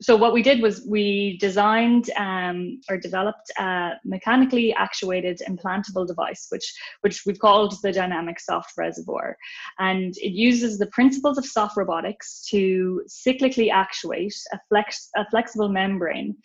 so 0.00 0.16
what 0.16 0.32
we 0.32 0.42
did 0.42 0.60
was 0.60 0.84
we 0.86 1.38
designed 1.38 2.10
um, 2.16 2.80
or 2.90 2.96
developed 2.96 3.50
a 3.58 3.92
mechanically 4.04 4.74
actuated 4.74 5.40
implantable 5.48 6.06
device, 6.06 6.46
which 6.50 6.74
which 7.02 7.22
we've 7.24 7.38
called 7.38 7.76
the 7.82 7.92
dynamic 7.92 8.40
soft 8.40 8.72
reservoir, 8.76 9.36
and 9.78 10.16
it 10.18 10.32
uses 10.32 10.78
the 10.78 10.86
principles 10.88 11.38
of 11.38 11.46
soft 11.46 11.76
robotics 11.76 12.44
to 12.50 13.02
cyclically 13.08 13.70
actuate 13.70 14.34
a 14.52 14.58
flex 14.68 15.10
a 15.16 15.24
flexible 15.30 15.68
membrane 15.68 16.36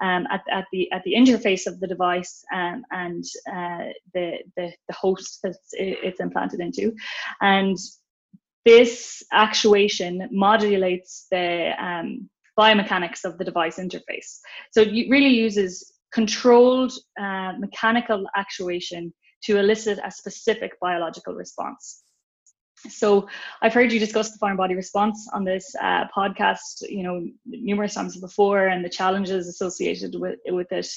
um, 0.00 0.26
at, 0.30 0.42
at 0.50 0.64
the 0.72 0.90
at 0.92 1.02
the 1.04 1.14
interface 1.14 1.66
of 1.66 1.80
the 1.80 1.86
device 1.86 2.42
um, 2.54 2.82
and 2.90 3.24
uh, 3.52 3.84
the, 4.14 4.38
the 4.56 4.72
the 4.88 4.94
host 4.94 5.40
that 5.42 5.56
it's 5.72 6.20
implanted 6.20 6.60
into, 6.60 6.94
and 7.42 7.76
this 8.64 9.22
actuation 9.32 10.28
modulates 10.30 11.26
the 11.30 11.72
um, 11.82 12.28
biomechanics 12.58 13.24
of 13.24 13.38
the 13.38 13.44
device 13.44 13.78
interface. 13.78 14.40
So 14.72 14.82
it 14.82 15.08
really 15.08 15.30
uses 15.30 15.92
controlled 16.12 16.92
uh, 17.20 17.52
mechanical 17.58 18.26
actuation 18.34 19.12
to 19.44 19.58
elicit 19.58 19.98
a 20.04 20.10
specific 20.10 20.72
biological 20.80 21.34
response. 21.34 22.02
So 22.88 23.28
I've 23.60 23.74
heard 23.74 23.92
you 23.92 23.98
discuss 23.98 24.30
the 24.30 24.38
foreign 24.38 24.56
body 24.56 24.74
response 24.74 25.28
on 25.32 25.44
this 25.44 25.74
uh, 25.82 26.04
podcast, 26.16 26.82
you 26.82 27.02
know, 27.02 27.26
numerous 27.44 27.94
times 27.94 28.16
before, 28.16 28.68
and 28.68 28.84
the 28.84 28.88
challenges 28.88 29.48
associated 29.48 30.14
with 30.14 30.38
with 30.46 30.70
it 30.70 30.88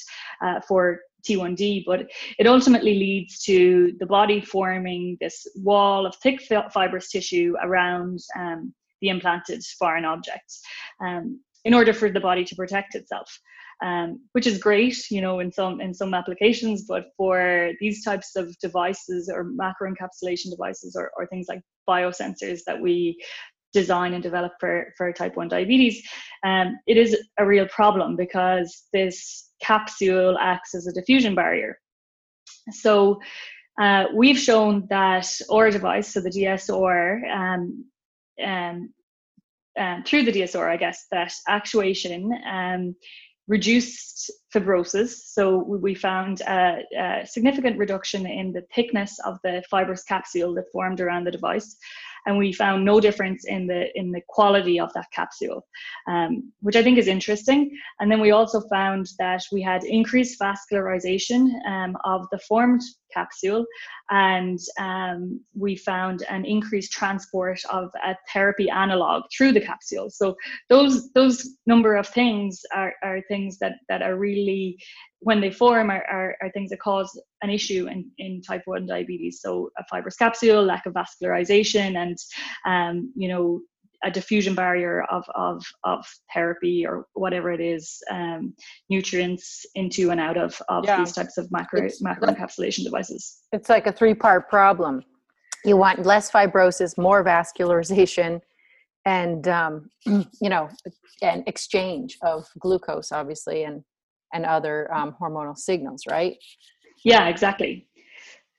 uh, 0.44 0.60
for 0.60 1.00
T1D. 1.28 1.84
But 1.84 2.08
it 2.38 2.46
ultimately 2.46 2.94
leads 2.94 3.42
to 3.44 3.94
the 3.98 4.06
body 4.06 4.40
forming 4.40 5.16
this 5.20 5.44
wall 5.56 6.06
of 6.06 6.14
thick 6.16 6.40
fibrous 6.72 7.10
tissue 7.10 7.54
around 7.60 8.20
um, 8.38 8.72
the 9.00 9.08
implanted 9.08 9.62
foreign 9.78 10.04
object. 10.04 10.52
Um, 11.04 11.40
in 11.64 11.74
order 11.74 11.92
for 11.92 12.10
the 12.10 12.20
body 12.20 12.44
to 12.44 12.56
protect 12.56 12.94
itself. 12.94 13.28
Um, 13.82 14.20
which 14.30 14.46
is 14.46 14.58
great, 14.58 15.10
you 15.10 15.20
know, 15.20 15.40
in 15.40 15.50
some 15.50 15.80
in 15.80 15.92
some 15.92 16.14
applications. 16.14 16.84
But 16.86 17.06
for 17.16 17.72
these 17.80 18.04
types 18.04 18.36
of 18.36 18.56
devices 18.60 19.28
or 19.32 19.42
macro 19.42 19.92
encapsulation 19.92 20.50
devices 20.50 20.94
or, 20.96 21.10
or 21.16 21.26
things 21.26 21.46
like 21.48 21.62
biosensors 21.88 22.60
that 22.66 22.80
we 22.80 23.20
design 23.72 24.14
and 24.14 24.22
develop 24.22 24.52
for, 24.60 24.92
for 24.96 25.12
type 25.12 25.36
1 25.36 25.48
diabetes, 25.48 26.06
um, 26.44 26.78
it 26.86 26.96
is 26.96 27.16
a 27.38 27.46
real 27.46 27.66
problem 27.68 28.16
because 28.16 28.84
this 28.92 29.50
capsule 29.60 30.36
acts 30.38 30.74
as 30.74 30.86
a 30.86 30.92
diffusion 30.92 31.34
barrier. 31.34 31.78
So 32.70 33.20
uh, 33.80 34.04
we've 34.14 34.38
shown 34.38 34.86
that 34.90 35.26
our 35.50 35.70
device, 35.70 36.12
so 36.12 36.20
the 36.20 36.30
DSR, 36.30 37.30
um, 37.34 37.84
um, 38.44 38.92
um, 39.78 40.02
through 40.04 40.24
the 40.24 40.32
DSR, 40.32 40.68
I 40.68 40.76
guess, 40.76 41.06
that 41.10 41.32
actuation 41.48 42.32
um, 42.50 42.94
reduced 43.48 44.30
fibrosis. 44.54 45.10
So 45.26 45.58
we 45.58 45.94
found 45.94 46.40
a, 46.42 46.82
a, 46.96 47.26
significant 47.26 47.78
reduction 47.78 48.26
in 48.26 48.52
the 48.52 48.62
thickness 48.74 49.18
of 49.24 49.38
the 49.42 49.62
fibrous 49.70 50.04
capsule 50.04 50.54
that 50.54 50.70
formed 50.72 51.00
around 51.00 51.24
the 51.24 51.30
device 51.30 51.76
and 52.26 52.38
we 52.38 52.52
found 52.52 52.84
no 52.84 53.00
difference 53.00 53.44
in 53.46 53.66
the 53.66 53.86
in 53.98 54.12
the 54.12 54.22
quality 54.28 54.78
of 54.78 54.92
that 54.94 55.10
capsule, 55.12 55.66
um, 56.06 56.52
which 56.60 56.76
I 56.76 56.82
think 56.82 56.98
is 56.98 57.08
interesting. 57.08 57.70
And 58.00 58.10
then 58.10 58.20
we 58.20 58.30
also 58.30 58.60
found 58.68 59.08
that 59.18 59.42
we 59.52 59.62
had 59.62 59.84
increased 59.84 60.40
vascularization 60.40 61.48
um, 61.66 61.96
of 62.04 62.26
the 62.30 62.38
formed 62.38 62.82
capsule, 63.12 63.66
and 64.10 64.58
um, 64.78 65.40
we 65.54 65.76
found 65.76 66.24
an 66.30 66.44
increased 66.44 66.92
transport 66.92 67.60
of 67.70 67.90
a 68.04 68.16
therapy 68.32 68.70
analog 68.70 69.24
through 69.36 69.52
the 69.52 69.60
capsule. 69.60 70.10
So 70.10 70.36
those 70.68 71.12
those 71.12 71.56
number 71.66 71.96
of 71.96 72.08
things 72.08 72.62
are, 72.74 72.94
are 73.02 73.20
things 73.28 73.58
that 73.58 73.74
that 73.88 74.02
are 74.02 74.16
really 74.16 74.78
when 75.22 75.40
they 75.40 75.50
form 75.50 75.90
are, 75.90 76.04
are, 76.10 76.36
are, 76.42 76.50
things 76.50 76.70
that 76.70 76.80
cause 76.80 77.20
an 77.42 77.50
issue 77.50 77.86
in, 77.88 78.10
in 78.18 78.42
type 78.42 78.62
1 78.64 78.86
diabetes. 78.86 79.40
So 79.40 79.70
a 79.78 79.84
fibrous 79.88 80.16
capsule 80.16 80.64
lack 80.64 80.84
of 80.86 80.94
vascularization 80.94 81.96
and 81.96 82.18
um, 82.66 83.12
you 83.16 83.28
know 83.28 83.60
a 84.04 84.10
diffusion 84.10 84.54
barrier 84.56 85.04
of, 85.04 85.24
of, 85.36 85.64
of 85.84 86.04
therapy 86.34 86.84
or 86.84 87.06
whatever 87.12 87.52
it 87.52 87.60
is 87.60 88.02
um, 88.10 88.52
nutrients 88.90 89.64
into 89.76 90.10
and 90.10 90.20
out 90.20 90.36
of, 90.36 90.60
of 90.68 90.84
yeah. 90.84 90.98
these 90.98 91.12
types 91.12 91.38
of 91.38 91.50
macro 91.52 91.84
it's, 91.84 92.02
macro 92.02 92.26
encapsulation 92.26 92.82
devices. 92.82 93.42
It's 93.52 93.68
like 93.68 93.86
a 93.86 93.92
three 93.92 94.14
part 94.14 94.48
problem. 94.48 95.04
You 95.64 95.76
want 95.76 96.04
less 96.04 96.32
fibrosis 96.32 96.98
more 96.98 97.24
vascularization 97.24 98.40
and 99.04 99.46
um, 99.46 99.88
you 100.06 100.48
know 100.48 100.68
an 101.22 101.44
exchange 101.46 102.18
of 102.22 102.46
glucose 102.58 103.12
obviously 103.12 103.64
and 103.64 103.84
and 104.32 104.44
other 104.44 104.92
um, 104.94 105.14
hormonal 105.20 105.56
signals, 105.56 106.04
right? 106.08 106.36
Yeah, 107.04 107.28
exactly. 107.28 107.86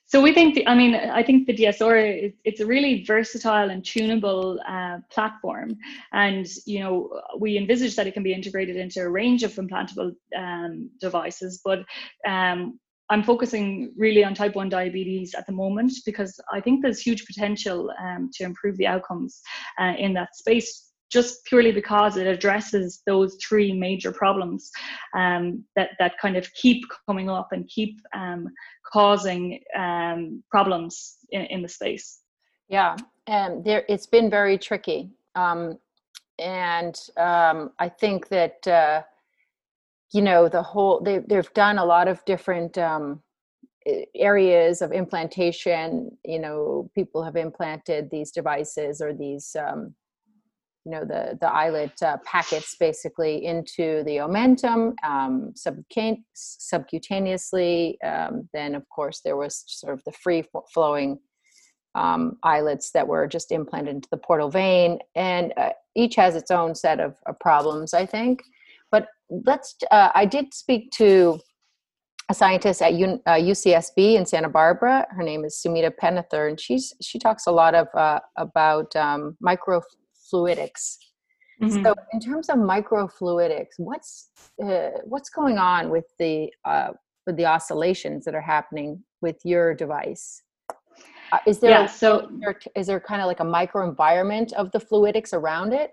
So 0.06 0.22
we 0.22 0.32
think, 0.32 0.54
the, 0.54 0.68
I 0.68 0.76
mean, 0.76 0.94
I 0.94 1.24
think 1.24 1.48
the 1.48 1.56
DSR 1.56 2.26
is 2.26 2.34
it's 2.44 2.60
a 2.60 2.68
really 2.68 3.04
versatile 3.04 3.72
and 3.72 3.84
tunable 3.84 4.60
uh, 4.68 4.98
platform, 5.10 5.76
and 6.12 6.46
you 6.68 6.82
know 6.82 7.20
we 7.40 7.58
envisage 7.58 7.96
that 7.96 8.06
it 8.06 8.14
can 8.14 8.22
be 8.22 8.32
integrated 8.32 8.76
into 8.76 9.02
a 9.02 9.10
range 9.10 9.42
of 9.42 9.54
implantable 9.56 10.12
um, 10.38 10.92
devices. 11.02 11.62
But 11.66 11.80
um, 12.28 12.80
I'm 13.10 13.24
focusing 13.24 13.92
really 13.98 14.24
on 14.24 14.36
type 14.36 14.56
1 14.56 14.70
diabetes 14.70 15.34
at 15.34 15.48
the 15.48 15.52
moment 15.52 15.94
because 16.06 16.40
I 16.52 16.62
think 16.62 16.84
there's 16.84 17.00
huge 17.00 17.26
potential 17.26 17.92
um, 18.00 18.30
to 18.36 18.44
improve 18.44 18.78
the 18.78 18.88
outcomes 18.88 19.42
uh, 19.80 19.94
in 19.98 20.14
that 20.14 20.36
space 20.36 20.93
just 21.14 21.46
purely 21.46 21.72
because 21.72 22.18
it 22.18 22.26
addresses 22.26 23.04
those 23.06 23.38
three 23.48 23.72
major 23.72 24.12
problems 24.12 24.72
um, 25.16 25.64
that, 25.76 25.92
that 26.00 26.18
kind 26.20 26.36
of 26.36 26.52
keep 26.56 26.84
coming 27.06 27.30
up 27.30 27.50
and 27.52 27.68
keep 27.68 28.00
um, 28.16 28.48
causing 28.92 29.60
um, 29.78 30.44
problems 30.50 31.18
in, 31.30 31.42
in, 31.42 31.62
the 31.62 31.70
space. 31.70 32.22
Yeah, 32.68 32.96
and 33.28 33.64
there 33.64 33.86
it's 33.88 34.08
been 34.08 34.30
very 34.30 34.58
tricky. 34.58 35.12
Um, 35.36 35.78
and 36.40 37.00
um, 37.18 37.72
I 37.78 37.90
think 37.90 38.30
that, 38.30 38.68
uh, 38.68 39.04
you 40.12 40.24
know, 40.24 40.50
the 40.50 40.64
whole, 40.64 41.00
they, 41.00 41.20
they've 41.20 41.54
done 41.54 41.78
a 41.78 41.86
lot 41.86 42.08
of 42.08 42.26
different 42.26 42.78
um, 42.80 43.22
areas 44.16 44.82
of 44.82 44.92
implantation. 44.92 46.18
You 46.26 46.40
know, 46.40 46.90
people 46.96 47.24
have 47.24 47.36
implanted 47.36 48.10
these 48.10 48.32
devices 48.32 49.00
or 49.00 49.14
these 49.14 49.56
you 50.86 50.92
know 50.92 51.06
the 51.06 51.38
the 51.40 51.52
islet 51.52 51.94
uh, 52.02 52.18
packets 52.26 52.76
basically 52.80 53.46
into 53.46 54.04
the 54.06 54.18
omentum 54.18 54.94
um, 55.04 55.54
subcutaneously. 55.56 57.96
Um, 58.04 58.50
then 58.54 58.76
of 58.76 58.88
course 58.90 59.22
there 59.24 59.38
was 59.38 59.64
sort 59.68 59.94
of 59.94 60.04
the 60.04 60.12
free 60.12 60.44
flowing 60.74 61.20
um, 61.96 62.38
islets 62.44 62.92
that 62.92 63.08
were 63.08 63.28
just 63.28 63.52
implanted 63.52 63.96
into 63.96 64.10
the 64.12 64.18
portal 64.18 64.50
vein, 64.50 65.00
and 65.16 65.54
uh, 65.58 65.70
each 65.96 66.16
has 66.16 66.36
its 66.36 66.52
own 66.52 66.76
set 66.76 67.00
of, 67.00 67.16
of 67.26 67.40
problems, 67.40 67.94
I 67.94 68.06
think. 68.06 68.44
But 68.92 69.08
let's. 69.30 69.76
Uh, 69.92 70.10
I 70.14 70.26
did 70.26 70.54
speak 70.54 70.92
to 70.92 71.40
a 72.30 72.34
scientist 72.34 72.82
at 72.82 72.94
U, 72.94 73.22
uh, 73.26 73.34
UCSB 73.34 74.16
in 74.16 74.26
Santa 74.26 74.50
Barbara. 74.50 75.08
Her 75.12 75.24
name 75.24 75.46
is 75.46 75.62
Sumita 75.64 75.92
Pennathur, 75.92 76.50
and 76.50 76.60
she's 76.60 76.94
she 77.02 77.20
talks 77.20 77.48
a 77.48 77.52
lot 77.52 77.76
of 77.76 77.88
uh, 77.96 78.20
about 78.38 78.96
um, 78.96 79.38
micro 79.40 79.82
fluidics. 80.34 80.98
Mm-hmm. 81.62 81.84
So, 81.84 81.94
in 82.14 82.20
terms 82.20 82.50
of 82.50 82.58
microfluidics, 82.58 83.76
what's 83.78 84.30
uh, 84.64 84.90
what's 85.04 85.30
going 85.30 85.58
on 85.58 85.90
with 85.90 86.06
the 86.20 86.52
uh, 86.66 86.90
with 87.26 87.38
the 87.38 87.46
oscillations 87.46 88.26
that 88.26 88.36
are 88.36 88.42
happening 88.42 89.04
with 89.22 89.38
your 89.44 89.74
device? 89.74 90.42
Uh, 91.32 91.38
is 91.48 91.60
there 91.60 91.72
yeah, 91.72 91.86
so 91.86 92.30
is 92.76 92.88
there 92.88 93.00
kind 93.00 93.22
of 93.22 93.28
like 93.28 93.40
a 93.40 93.46
microenvironment 93.46 94.52
of 94.54 94.72
the 94.72 94.80
fluidics 94.80 95.34
around 95.34 95.74
it? 95.74 95.92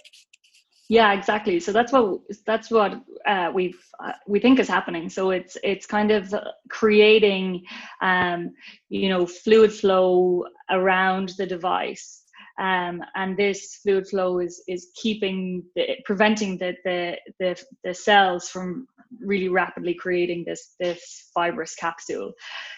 Yeah, 0.89 1.13
exactly. 1.13 1.61
So 1.61 1.71
that's 1.73 1.93
what 1.93 2.21
that's 2.45 2.69
what 2.71 3.01
uh, 3.25 3.53
we've 3.55 3.81
uh, 4.05 4.13
we 4.27 4.41
think 4.41 4.59
is 4.59 4.67
happening. 4.67 5.09
So 5.09 5.31
it's 5.31 5.57
it's 5.63 5.87
kind 5.87 6.11
of 6.11 6.35
creating, 6.69 7.63
um, 8.03 8.51
you 8.89 9.09
know, 9.09 9.25
fluid 9.25 9.73
flow 9.73 10.45
around 10.69 11.35
the 11.39 11.47
device 11.47 12.25
um, 12.61 13.03
and 13.15 13.37
this 13.37 13.77
fluid 13.83 14.07
flow 14.07 14.39
is 14.39 14.63
is 14.69 14.89
keeping 14.95 15.65
the, 15.75 15.97
preventing 16.05 16.59
the, 16.59 16.77
the, 16.85 17.17
the 17.39 17.61
the 17.85 17.95
cells 17.95 18.49
from 18.49 18.87
really 19.21 19.49
rapidly 19.49 19.95
creating 19.95 20.45
this 20.47 20.75
this 20.79 21.31
fibrous 21.35 21.75
capsule. 21.75 22.33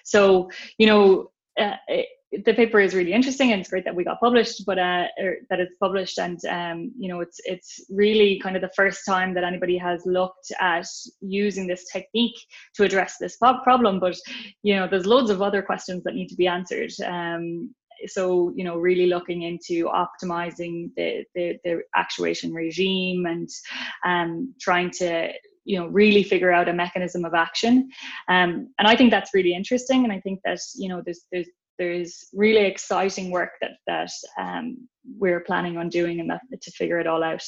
So 0.04 0.50
you 0.78 0.86
know. 0.86 1.30
Uh, 1.60 1.76
it, 1.86 2.08
the 2.46 2.54
paper 2.54 2.80
is 2.80 2.94
really 2.94 3.12
interesting 3.12 3.52
and 3.52 3.60
it's 3.60 3.68
great 3.68 3.84
that 3.84 3.94
we 3.94 4.04
got 4.04 4.18
published 4.18 4.64
but 4.64 4.78
uh, 4.78 5.06
er, 5.22 5.36
that 5.50 5.60
it's 5.60 5.74
published 5.78 6.18
and 6.18 6.42
um, 6.46 6.90
you 6.98 7.06
know 7.06 7.20
it's 7.20 7.40
it's 7.44 7.84
really 7.90 8.40
kind 8.42 8.56
of 8.56 8.62
the 8.62 8.70
first 8.74 9.04
time 9.04 9.34
that 9.34 9.44
anybody 9.44 9.76
has 9.76 10.00
looked 10.06 10.50
at 10.58 10.86
using 11.20 11.66
this 11.66 11.84
technique 11.92 12.38
to 12.74 12.84
address 12.84 13.18
this 13.18 13.36
problem 13.36 14.00
but 14.00 14.16
you 14.62 14.74
know 14.74 14.88
there's 14.88 15.04
loads 15.04 15.28
of 15.28 15.42
other 15.42 15.60
questions 15.60 16.02
that 16.04 16.14
need 16.14 16.28
to 16.28 16.36
be 16.36 16.46
answered 16.46 16.90
um, 17.04 17.74
so 18.06 18.52
you 18.54 18.64
know 18.64 18.76
really 18.76 19.06
looking 19.06 19.42
into 19.42 19.86
optimizing 19.86 20.90
the 20.96 21.24
the, 21.34 21.58
the 21.64 21.82
actuation 21.94 22.52
regime 22.52 23.26
and 23.26 23.48
um, 24.04 24.54
trying 24.60 24.90
to 24.90 25.32
you 25.64 25.78
know 25.78 25.86
really 25.86 26.22
figure 26.22 26.52
out 26.52 26.68
a 26.68 26.72
mechanism 26.72 27.24
of 27.24 27.34
action. 27.34 27.90
Um, 28.28 28.72
and 28.78 28.88
i 28.88 28.96
think 28.96 29.10
that's 29.10 29.34
really 29.34 29.54
interesting 29.54 30.04
and 30.04 30.12
i 30.12 30.20
think 30.20 30.40
that 30.44 30.58
you 30.74 30.88
know 30.88 31.02
there's 31.04 31.24
there's 31.30 31.48
there's 31.78 32.26
really 32.32 32.64
exciting 32.66 33.30
work 33.30 33.52
that 33.60 33.72
that 33.86 34.10
um, 34.38 34.88
we're 35.18 35.40
planning 35.40 35.78
on 35.78 35.88
doing 35.88 36.20
and 36.20 36.30
that 36.30 36.42
to 36.60 36.70
figure 36.70 37.00
it 37.00 37.06
all 37.06 37.22
out. 37.24 37.44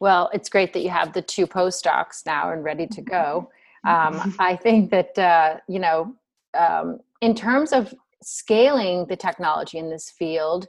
Well 0.00 0.30
it's 0.32 0.48
great 0.48 0.72
that 0.72 0.80
you 0.80 0.90
have 0.90 1.12
the 1.12 1.22
two 1.22 1.46
postdocs 1.46 2.24
now 2.26 2.52
and 2.52 2.64
ready 2.64 2.86
to 2.86 3.02
go. 3.02 3.50
Um, 3.84 4.36
i 4.38 4.54
think 4.54 4.92
that 4.92 5.18
uh, 5.18 5.56
you 5.68 5.80
know 5.80 6.14
um, 6.56 7.00
in 7.20 7.34
terms 7.34 7.72
of 7.72 7.94
scaling 8.24 9.06
the 9.08 9.16
technology 9.16 9.78
in 9.78 9.90
this 9.90 10.10
field 10.18 10.66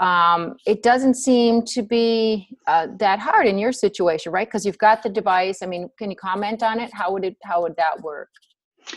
um, 0.00 0.56
it 0.66 0.82
doesn't 0.82 1.14
seem 1.14 1.62
to 1.62 1.82
be 1.82 2.48
uh, 2.66 2.86
that 2.98 3.18
hard 3.18 3.46
in 3.46 3.58
your 3.58 3.72
situation 3.72 4.32
right 4.32 4.46
because 4.46 4.64
you've 4.66 4.78
got 4.78 5.02
the 5.02 5.08
device 5.08 5.62
i 5.62 5.66
mean 5.66 5.88
can 5.98 6.10
you 6.10 6.16
comment 6.16 6.62
on 6.62 6.80
it 6.80 6.90
how 6.92 7.12
would 7.12 7.24
it 7.24 7.36
how 7.44 7.62
would 7.62 7.76
that 7.76 8.00
work 8.02 8.28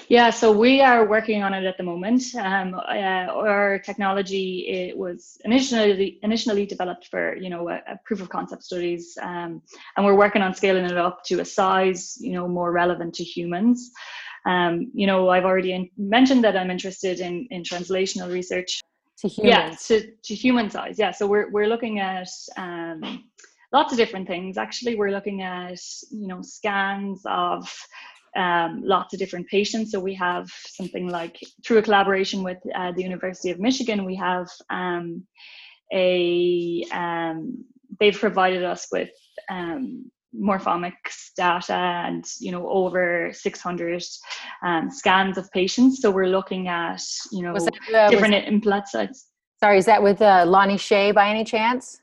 yeah, 0.08 0.30
so 0.30 0.52
we 0.52 0.82
are 0.82 1.06
working 1.06 1.42
on 1.42 1.54
it 1.54 1.66
at 1.66 1.78
the 1.78 1.84
moment. 1.84 2.24
Um, 2.36 2.76
uh, 2.76 2.78
our 2.78 3.80
technology 3.80 4.68
it 4.68 4.98
was 4.98 5.38
initially 5.46 6.20
initially 6.22 6.66
developed 6.66 7.08
for 7.08 7.36
you 7.36 7.50
know 7.50 7.70
a, 7.70 7.76
a 7.88 8.00
proof 8.06 8.22
of 8.22 8.30
concept 8.30 8.64
studies, 8.64 9.18
um, 9.22 9.62
and 9.98 10.06
we're 10.06 10.16
working 10.16 10.42
on 10.42 10.54
scaling 10.54 10.86
it 10.86 10.98
up 10.98 11.24
to 11.26 11.40
a 11.40 11.46
size 11.46 12.18
you 12.20 12.34
know 12.34 12.48
more 12.48 12.72
relevant 12.72 13.16
to 13.16 13.24
humans. 13.24 13.92
Um, 14.46 14.92
you 14.94 15.08
know, 15.08 15.30
I've 15.30 15.46
already 15.46 15.92
mentioned 15.98 16.44
that 16.44 16.58
I'm 16.58 16.72
interested 16.72 17.20
in 17.20 17.48
in 17.52 17.64
translational 17.64 18.32
research. 18.32 18.82
To 19.20 19.28
humans. 19.28 19.90
Yeah, 19.90 20.00
to, 20.00 20.12
to 20.24 20.34
human 20.34 20.70
size. 20.70 20.98
Yeah, 20.98 21.12
so 21.12 21.28
we're 21.28 21.52
we're 21.52 21.68
looking 21.68 22.00
at 22.00 22.30
um, 22.56 23.26
lots 23.74 23.92
of 23.92 23.98
different 23.98 24.28
things. 24.28 24.58
Actually, 24.58 24.96
we're 24.96 25.12
looking 25.12 25.42
at 25.42 25.80
you 26.12 26.28
know 26.28 26.42
scans 26.42 27.22
of 27.26 27.70
um, 28.36 28.82
lots 28.84 29.14
of 29.14 29.20
different 29.20 29.48
patients. 29.48 29.92
So 29.92 30.00
we 30.00 30.14
have 30.16 30.50
something 30.50 31.10
like 31.10 31.40
through 31.66 31.80
a 31.80 31.82
collaboration 31.82 32.44
with 32.44 32.58
uh, 32.76 32.92
the 32.92 33.04
University 33.04 33.50
of 33.50 33.60
Michigan, 33.60 34.06
we 34.06 34.16
have 34.16 34.48
um, 34.70 35.26
a 35.92 36.84
um, 36.92 37.64
they've 38.00 38.18
provided 38.18 38.64
us 38.64 38.88
with 38.92 39.10
um, 39.50 40.12
morphomics 40.36 41.34
data 41.36 41.74
and 41.74 42.24
you 42.40 42.52
know 42.52 42.70
over 42.70 43.32
600 43.34 44.04
um, 44.64 44.92
scans 44.92 45.38
of 45.38 45.52
patients. 45.52 46.02
So 46.02 46.12
we're 46.12 46.28
looking 46.28 46.68
at 46.68 47.02
you 47.32 47.44
know 47.44 47.54
that, 47.54 47.96
uh, 47.96 48.10
different 48.10 48.36
implant 48.48 48.88
sites. 48.88 49.28
Sorry, 49.60 49.78
is 49.78 49.86
that 49.86 50.02
with 50.02 50.22
uh, 50.22 50.46
Lonnie 50.48 50.78
Shea 50.78 51.12
by 51.12 51.30
any 51.30 51.44
chance? 51.44 52.00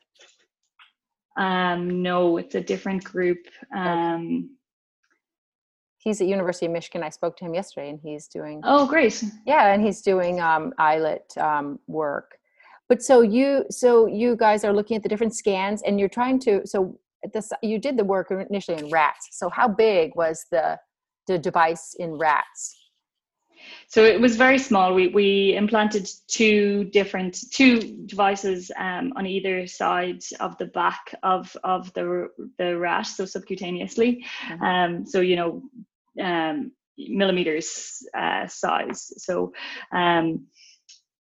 Um, 1.37 2.02
no, 2.02 2.38
it's 2.38 2.54
a 2.54 2.61
different 2.61 3.04
group. 3.04 3.38
Um, 3.75 4.56
he's 5.99 6.21
at 6.21 6.26
University 6.26 6.66
of 6.66 6.73
Michigan. 6.73 7.02
I 7.02 7.11
spoke 7.11 7.37
to 7.38 7.45
him 7.45 7.54
yesterday, 7.54 7.90
and 7.90 8.00
he's 8.02 8.26
doing. 8.26 8.61
Oh, 8.64 8.87
great! 8.87 9.23
Yeah, 9.47 9.73
and 9.73 9.83
he's 9.83 10.02
doing 10.02 10.40
um, 10.40 10.73
islet 10.78 11.33
um, 11.38 11.78
work. 11.87 12.38
But 12.88 13.02
so 13.02 13.21
you, 13.21 13.64
so 13.71 14.06
you 14.06 14.37
guys 14.37 14.64
are 14.64 14.73
looking 14.73 14.97
at 14.97 15.02
the 15.02 15.09
different 15.09 15.35
scans, 15.35 15.83
and 15.83 15.99
you're 15.99 16.09
trying 16.09 16.38
to. 16.40 16.66
So 16.66 16.99
this, 17.33 17.52
you 17.62 17.78
did 17.78 17.97
the 17.97 18.04
work 18.04 18.30
initially 18.30 18.78
in 18.78 18.90
rats. 18.90 19.28
So 19.33 19.49
how 19.49 19.68
big 19.68 20.14
was 20.14 20.45
the 20.50 20.78
the 21.26 21.38
device 21.38 21.95
in 21.99 22.14
rats? 22.14 22.76
So 23.88 24.04
it 24.04 24.21
was 24.21 24.37
very 24.37 24.59
small. 24.59 24.95
We 24.95 25.09
we 25.09 25.54
implanted 25.56 26.09
two 26.28 26.85
different 26.85 27.38
two 27.52 27.80
devices 28.06 28.71
um, 28.76 29.12
on 29.16 29.26
either 29.26 29.66
side 29.66 30.23
of 30.40 30.56
the 30.59 30.66
back 30.66 31.14
of 31.23 31.56
of 31.64 31.92
the 31.95 32.28
the 32.59 32.78
rat, 32.78 33.06
so 33.06 33.25
subcutaneously. 33.25 34.23
Mm-hmm. 34.49 34.62
Um, 34.62 35.06
so 35.06 35.21
you 35.21 35.37
know 35.37 35.62
um, 36.23 36.73
millimeters 36.99 38.02
uh, 38.16 38.47
size. 38.47 39.12
So 39.18 39.52
um, 39.92 40.47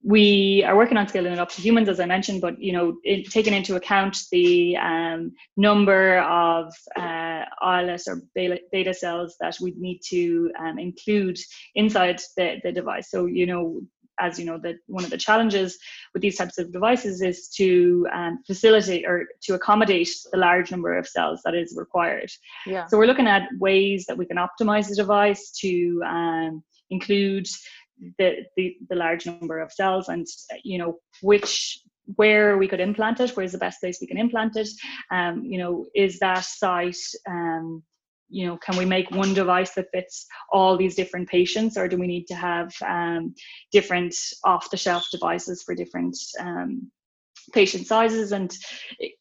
we 0.04 0.64
are 0.66 0.78
working 0.78 0.98
on 0.98 1.08
scaling 1.08 1.34
it 1.34 1.40
up 1.40 1.50
to 1.50 1.62
humans, 1.62 1.90
as 1.90 2.00
I 2.00 2.06
mentioned, 2.06 2.42
but 2.42 2.60
you 2.62 2.72
know, 2.72 2.98
in, 3.04 3.24
taking 3.24 3.54
into 3.54 3.76
account 3.76 4.18
the 4.32 4.78
um, 4.78 5.34
number 5.58 6.20
of 6.20 6.74
uh, 6.98 7.44
islet 7.62 8.02
or 8.08 8.24
beta 8.34 8.94
cells 8.94 9.36
that 9.42 9.58
we 9.62 9.74
need 9.78 10.00
to 10.10 10.52
um, 10.60 10.80
include 10.80 11.38
inside 11.76 12.22
the, 12.38 12.62
the 12.64 12.72
device. 12.72 13.12
So 13.12 13.26
you 13.26 13.46
know, 13.46 13.82
as 14.20 14.40
you 14.40 14.46
know, 14.46 14.58
that 14.60 14.76
one 14.88 15.04
of 15.04 15.10
the 15.10 15.18
challenges 15.18 15.78
with 16.14 16.22
these 16.22 16.38
types 16.38 16.58
of 16.58 16.72
devices 16.72 17.22
is 17.22 17.50
to 17.50 18.08
um, 18.14 18.40
facilitate 18.48 19.06
or 19.06 19.26
to 19.44 19.56
accommodate 19.56 20.10
the 20.32 20.38
large 20.38 20.72
number 20.72 20.98
of 20.98 21.08
cells 21.08 21.42
that 21.44 21.56
is 21.56 21.76
required. 21.78 22.30
Yeah. 22.66 22.86
So 22.88 22.98
we're 22.98 23.08
looking 23.08 23.28
at 23.28 23.50
ways 23.60 24.06
that 24.08 24.18
we 24.18 24.26
can 24.26 24.38
optimize 24.38 24.88
the 24.88 24.96
device 24.96 25.52
to 25.62 26.02
um, 26.06 26.64
include 26.90 27.48
the, 28.18 28.46
the 28.56 28.78
the 28.90 28.96
large 28.96 29.26
number 29.26 29.60
of 29.60 29.72
cells 29.72 30.10
and 30.10 30.26
you 30.64 30.78
know 30.78 31.00
which 31.22 31.80
where 32.16 32.58
we 32.58 32.68
could 32.68 32.80
implant 32.80 33.20
it 33.20 33.32
where's 33.32 33.52
the 33.52 33.58
best 33.58 33.80
place 33.82 34.00
we 34.02 34.08
can 34.08 34.18
implant 34.18 34.56
it 34.56 34.70
um, 35.12 35.44
you 35.44 35.58
know 35.58 35.86
is 35.96 36.20
that 36.20 36.44
site 36.44 36.98
um, 37.28 37.84
you 38.30 38.46
know 38.46 38.58
can 38.58 38.78
we 38.78 38.86
make 38.86 39.10
one 39.12 39.34
device 39.34 39.72
that 39.72 39.92
fits 39.92 40.26
all 40.52 40.78
these 40.78 40.96
different 40.96 41.28
patients 41.28 41.78
or 41.78 41.88
do 41.88 41.98
we 41.98 42.08
need 42.08 42.26
to 42.26 42.36
have 42.36 42.74
um, 42.88 43.34
different 43.72 44.16
off 44.44 44.70
the 44.70 44.78
shelf 44.78 45.06
devices 45.12 45.64
for 45.64 45.76
different 45.76 46.16
um, 46.40 46.90
patient 47.54 47.88
sizes? 47.88 48.32
And 48.32 48.56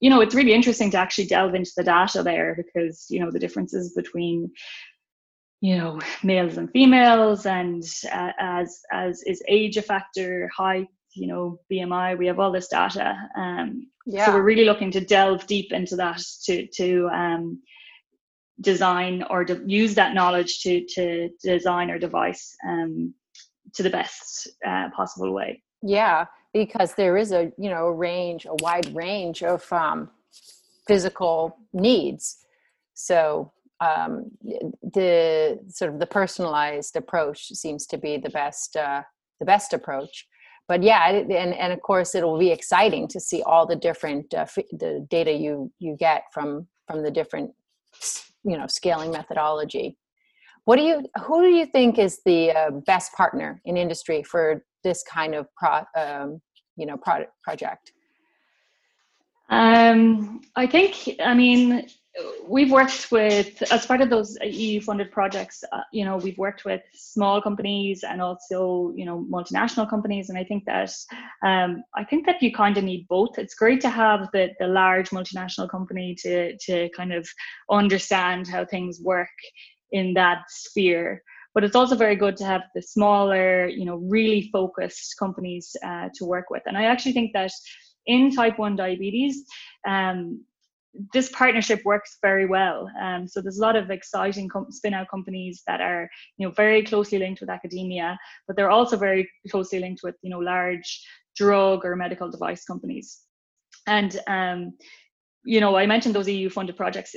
you 0.00 0.10
know 0.10 0.20
it's 0.20 0.34
really 0.34 0.52
interesting 0.52 0.90
to 0.92 0.98
actually 0.98 1.26
delve 1.26 1.54
into 1.54 1.72
the 1.76 1.84
data 1.84 2.22
there 2.22 2.54
because 2.56 3.06
you 3.08 3.20
know 3.20 3.30
the 3.30 3.38
differences 3.38 3.94
between 3.94 4.50
you 5.60 5.76
know 5.76 5.98
males 6.22 6.56
and 6.56 6.70
females 6.70 7.46
and 7.46 7.82
uh, 8.12 8.32
as 8.38 8.80
as 8.92 9.22
is 9.24 9.42
age 9.48 9.76
a 9.76 9.82
factor 9.82 10.48
height 10.56 10.86
you 11.14 11.26
know 11.26 11.58
bmi 11.70 12.16
we 12.16 12.26
have 12.26 12.38
all 12.38 12.52
this 12.52 12.68
data 12.68 13.16
um, 13.36 13.86
yeah. 14.06 14.26
so 14.26 14.32
we're 14.32 14.42
really 14.42 14.64
looking 14.64 14.90
to 14.90 15.00
delve 15.00 15.46
deep 15.46 15.72
into 15.72 15.96
that 15.96 16.22
to 16.44 16.66
to 16.68 17.08
um, 17.08 17.60
design 18.60 19.24
or 19.30 19.44
de- 19.44 19.62
use 19.66 19.94
that 19.94 20.14
knowledge 20.14 20.60
to 20.60 20.84
to 20.86 21.28
design 21.42 21.90
our 21.90 21.98
device 21.98 22.54
um, 22.66 23.14
to 23.74 23.82
the 23.82 23.90
best 23.90 24.48
uh, 24.66 24.88
possible 24.94 25.32
way. 25.32 25.62
Yeah, 25.82 26.26
because 26.52 26.94
there 26.94 27.16
is 27.16 27.32
a 27.32 27.52
you 27.58 27.70
know 27.70 27.86
a 27.86 27.92
range, 27.92 28.46
a 28.46 28.54
wide 28.62 28.94
range 28.94 29.42
of 29.42 29.70
um, 29.72 30.10
physical 30.86 31.56
needs. 31.72 32.38
So 32.94 33.52
um, 33.80 34.30
the 34.42 35.58
sort 35.68 35.92
of 35.92 36.00
the 36.00 36.06
personalized 36.06 36.96
approach 36.96 37.48
seems 37.48 37.86
to 37.86 37.98
be 37.98 38.16
the 38.16 38.30
best 38.30 38.76
uh, 38.76 39.02
the 39.40 39.46
best 39.46 39.72
approach. 39.72 40.26
But 40.66 40.82
yeah, 40.82 41.08
and 41.08 41.32
and 41.32 41.72
of 41.72 41.80
course 41.80 42.14
it'll 42.14 42.38
be 42.38 42.50
exciting 42.50 43.08
to 43.08 43.20
see 43.20 43.42
all 43.42 43.66
the 43.66 43.76
different 43.76 44.34
uh, 44.34 44.40
f- 44.40 44.72
the 44.72 45.06
data 45.10 45.32
you 45.32 45.72
you 45.78 45.96
get 45.98 46.24
from 46.32 46.66
from 46.86 47.02
the 47.02 47.10
different 47.10 47.52
you 48.44 48.56
know 48.56 48.66
scaling 48.66 49.10
methodology 49.10 49.96
what 50.68 50.76
do 50.76 50.82
you 50.82 51.02
who 51.24 51.42
do 51.42 51.48
you 51.48 51.64
think 51.64 51.98
is 51.98 52.20
the 52.26 52.50
uh, 52.52 52.70
best 52.84 53.12
partner 53.14 53.58
in 53.64 53.78
industry 53.78 54.22
for 54.22 54.62
this 54.84 55.02
kind 55.02 55.34
of 55.34 55.46
pro, 55.56 55.82
um, 55.96 56.42
you 56.76 56.84
know 56.84 56.96
product 56.98 57.32
project 57.42 57.92
um, 59.48 60.42
i 60.56 60.66
think 60.66 61.16
i 61.24 61.32
mean 61.32 61.86
we've 62.46 62.70
worked 62.70 63.10
with 63.12 63.62
as 63.72 63.86
part 63.86 64.00
of 64.00 64.10
those 64.10 64.36
eu 64.42 64.80
funded 64.80 65.10
projects 65.10 65.62
uh, 65.72 65.80
you 65.92 66.04
know 66.04 66.16
we've 66.16 66.38
worked 66.38 66.64
with 66.64 66.80
small 66.92 67.40
companies 67.42 68.02
and 68.02 68.20
also 68.22 68.92
you 68.96 69.04
know 69.04 69.26
multinational 69.30 69.88
companies. 69.88 70.28
And 70.28 70.38
i 70.38 70.44
think 70.44 70.64
that 70.64 70.92
um, 71.44 71.82
i 71.94 72.04
think 72.04 72.26
that 72.26 72.42
you 72.42 72.52
kind 72.52 72.76
of 72.76 72.84
need 72.84 73.06
both. 73.08 73.38
It's 73.38 73.54
great 73.54 73.80
to 73.82 73.90
have 73.90 74.28
the 74.32 74.50
the 74.58 74.66
large 74.66 75.10
multinational 75.10 75.68
company 75.68 76.14
to 76.22 76.56
to 76.56 76.88
kind 76.96 77.12
of 77.12 77.28
understand 77.70 78.48
how 78.48 78.64
things 78.64 79.00
work 79.00 79.36
in 79.92 80.14
that 80.14 80.42
sphere. 80.48 81.22
But 81.54 81.64
it's 81.64 81.74
also 81.76 81.96
very 81.96 82.14
good 82.14 82.36
to 82.38 82.44
have 82.44 82.62
the 82.74 82.82
smaller 82.82 83.68
you 83.68 83.84
know 83.84 83.96
really 83.96 84.48
focused 84.52 85.16
companies 85.18 85.76
uh, 85.84 86.08
to 86.14 86.24
work 86.24 86.50
with. 86.50 86.62
And 86.66 86.76
i 86.76 86.84
actually 86.84 87.12
think 87.12 87.32
that 87.32 87.52
in 88.06 88.34
type 88.34 88.58
1 88.58 88.76
diabetes 88.76 89.44
um, 89.86 90.42
this 91.12 91.30
partnership 91.30 91.80
works 91.84 92.18
very 92.22 92.46
well. 92.46 92.90
Um, 93.00 93.28
so 93.28 93.40
there's 93.40 93.58
a 93.58 93.62
lot 93.62 93.76
of 93.76 93.90
exciting 93.90 94.48
com- 94.48 94.70
spin-out 94.70 95.08
companies 95.08 95.62
that 95.66 95.80
are, 95.80 96.08
you 96.36 96.46
know, 96.46 96.52
very 96.52 96.82
closely 96.82 97.18
linked 97.18 97.40
with 97.40 97.50
academia, 97.50 98.18
but 98.46 98.56
they're 98.56 98.70
also 98.70 98.96
very 98.96 99.30
closely 99.50 99.80
linked 99.80 100.02
with, 100.02 100.16
you 100.22 100.30
know, 100.30 100.38
large 100.38 101.06
drug 101.36 101.84
or 101.84 101.94
medical 101.94 102.30
device 102.30 102.64
companies. 102.64 103.20
And 103.86 104.18
um, 104.26 104.72
you 105.44 105.60
know, 105.60 105.76
I 105.76 105.86
mentioned 105.86 106.14
those 106.14 106.28
EU 106.28 106.50
funded 106.50 106.76
projects 106.76 107.16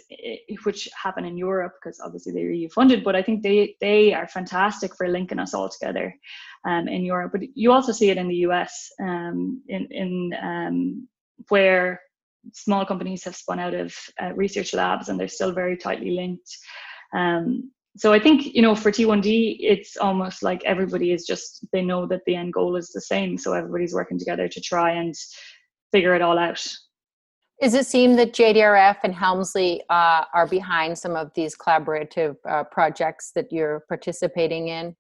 which 0.64 0.88
happen 0.96 1.26
in 1.26 1.38
Europe 1.38 1.74
because 1.82 2.00
obviously 2.00 2.32
they're 2.32 2.52
EU 2.52 2.70
funded, 2.70 3.04
but 3.04 3.16
I 3.16 3.22
think 3.22 3.44
they 3.44 3.76
they 3.82 4.14
are 4.14 4.28
fantastic 4.28 4.96
for 4.96 5.10
linking 5.10 5.40
us 5.40 5.54
all 5.54 5.68
together. 5.68 6.16
um, 6.66 6.88
in 6.88 7.04
Europe, 7.04 7.32
but 7.32 7.42
you 7.56 7.72
also 7.72 7.92
see 7.92 8.10
it 8.10 8.18
in 8.18 8.28
the 8.28 8.44
US, 8.48 8.90
um, 9.02 9.62
in 9.68 9.88
in 9.92 10.34
um, 10.42 11.08
where 11.50 12.02
small 12.54 12.86
companies 12.86 13.24
have 13.24 13.36
spun 13.36 13.60
out 13.60 13.74
of 13.74 13.96
uh, 14.22 14.34
research 14.34 14.74
labs 14.74 15.10
and 15.10 15.20
they're 15.20 15.28
still 15.28 15.52
very 15.52 15.78
tightly 15.78 16.12
linked. 16.12 16.58
Um, 17.14 17.72
so 17.98 18.14
I 18.14 18.20
think 18.20 18.54
you 18.56 18.62
know 18.62 18.74
for 18.74 18.92
T1D, 18.92 19.58
it's 19.60 19.98
almost 19.98 20.44
like 20.44 20.64
everybody 20.64 21.12
is 21.12 21.26
just 21.26 21.66
they 21.74 21.82
know 21.82 22.08
that 22.08 22.22
the 22.26 22.36
end 22.36 22.54
goal 22.54 22.76
is 22.78 22.90
the 22.90 23.02
same, 23.02 23.38
so 23.38 23.54
everybody's 23.54 23.94
working 23.94 24.18
together 24.18 24.48
to 24.48 24.62
try 24.62 24.92
and 24.92 25.14
figure 25.92 26.16
it 26.16 26.22
all 26.22 26.40
out. 26.40 26.66
Does 27.62 27.76
it 27.76 27.86
seem 27.86 28.16
that 28.16 28.34
JDRF 28.34 28.98
and 29.04 29.14
Helmsley 29.14 29.84
uh, 29.90 30.24
are 30.34 30.48
behind 30.48 30.98
some 30.98 31.16
of 31.16 31.32
these 31.36 31.56
collaborative 31.56 32.38
uh, 32.50 32.64
projects 32.64 33.32
that 33.36 33.52
you're 33.52 33.84
participating 33.88 34.70
in? 34.70 34.96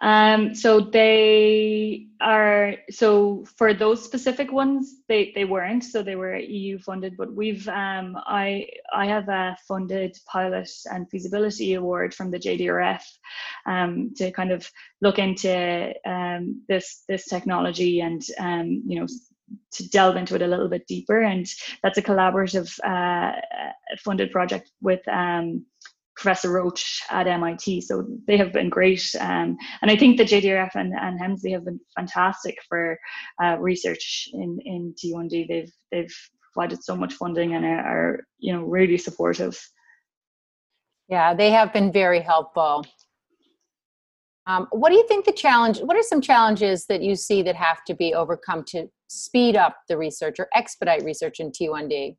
Um, 0.00 0.54
so 0.54 0.80
they 0.80 2.06
are 2.20 2.74
so 2.90 3.44
for 3.56 3.74
those 3.74 4.02
specific 4.02 4.50
ones, 4.50 5.02
they 5.08 5.32
they 5.34 5.44
weren't. 5.44 5.84
So 5.84 6.02
they 6.02 6.16
were 6.16 6.36
EU 6.36 6.78
funded, 6.78 7.16
but 7.16 7.34
we've 7.34 7.68
um, 7.68 8.16
I 8.26 8.68
I 8.92 9.06
have 9.06 9.28
a 9.28 9.56
funded 9.68 10.16
pilot 10.26 10.70
and 10.90 11.08
feasibility 11.10 11.74
award 11.74 12.14
from 12.14 12.30
the 12.30 12.38
JDRF 12.38 13.02
um, 13.66 14.12
to 14.16 14.30
kind 14.32 14.52
of 14.52 14.70
look 15.02 15.18
into 15.18 15.92
um, 16.06 16.62
this 16.68 17.04
this 17.06 17.26
technology 17.26 18.00
and 18.00 18.22
um, 18.38 18.82
you 18.86 19.00
know 19.00 19.06
to 19.72 19.88
delve 19.88 20.16
into 20.16 20.34
it 20.34 20.42
a 20.42 20.46
little 20.46 20.68
bit 20.68 20.86
deeper. 20.86 21.20
And 21.20 21.46
that's 21.82 21.98
a 21.98 22.02
collaborative 22.02 22.72
uh, 22.84 23.40
funded 23.98 24.30
project 24.30 24.70
with 24.80 25.06
um, 25.08 25.66
Professor 26.20 26.52
Roche 26.52 27.02
at 27.10 27.26
MIT. 27.26 27.80
So 27.80 28.06
they 28.26 28.36
have 28.36 28.52
been 28.52 28.68
great. 28.68 29.02
Um, 29.18 29.56
and 29.80 29.90
I 29.90 29.96
think 29.96 30.18
the 30.18 30.24
JDRF 30.24 30.72
and, 30.74 30.92
and 30.92 31.18
Helmsley 31.18 31.52
have 31.52 31.64
been 31.64 31.80
fantastic 31.96 32.56
for 32.68 32.98
uh, 33.42 33.56
research 33.58 34.28
in, 34.34 34.58
in 34.64 34.94
T1D. 35.02 35.48
They've, 35.48 35.72
they've 35.90 36.14
provided 36.52 36.84
so 36.84 36.94
much 36.94 37.14
funding 37.14 37.54
and 37.54 37.64
are, 37.64 37.78
are, 37.78 38.20
you 38.38 38.52
know, 38.52 38.62
really 38.64 38.98
supportive. 38.98 39.58
Yeah, 41.08 41.32
they 41.32 41.50
have 41.50 41.72
been 41.72 41.90
very 41.90 42.20
helpful. 42.20 42.84
Um, 44.46 44.66
what 44.72 44.90
do 44.90 44.96
you 44.96 45.06
think 45.08 45.24
the 45.24 45.32
challenge, 45.32 45.78
what 45.78 45.96
are 45.96 46.02
some 46.02 46.20
challenges 46.20 46.84
that 46.86 47.02
you 47.02 47.16
see 47.16 47.42
that 47.42 47.56
have 47.56 47.82
to 47.86 47.94
be 47.94 48.12
overcome 48.12 48.64
to 48.68 48.88
speed 49.08 49.56
up 49.56 49.76
the 49.88 49.96
research 49.96 50.36
or 50.38 50.48
expedite 50.54 51.02
research 51.02 51.40
in 51.40 51.50
T1D? 51.50 52.16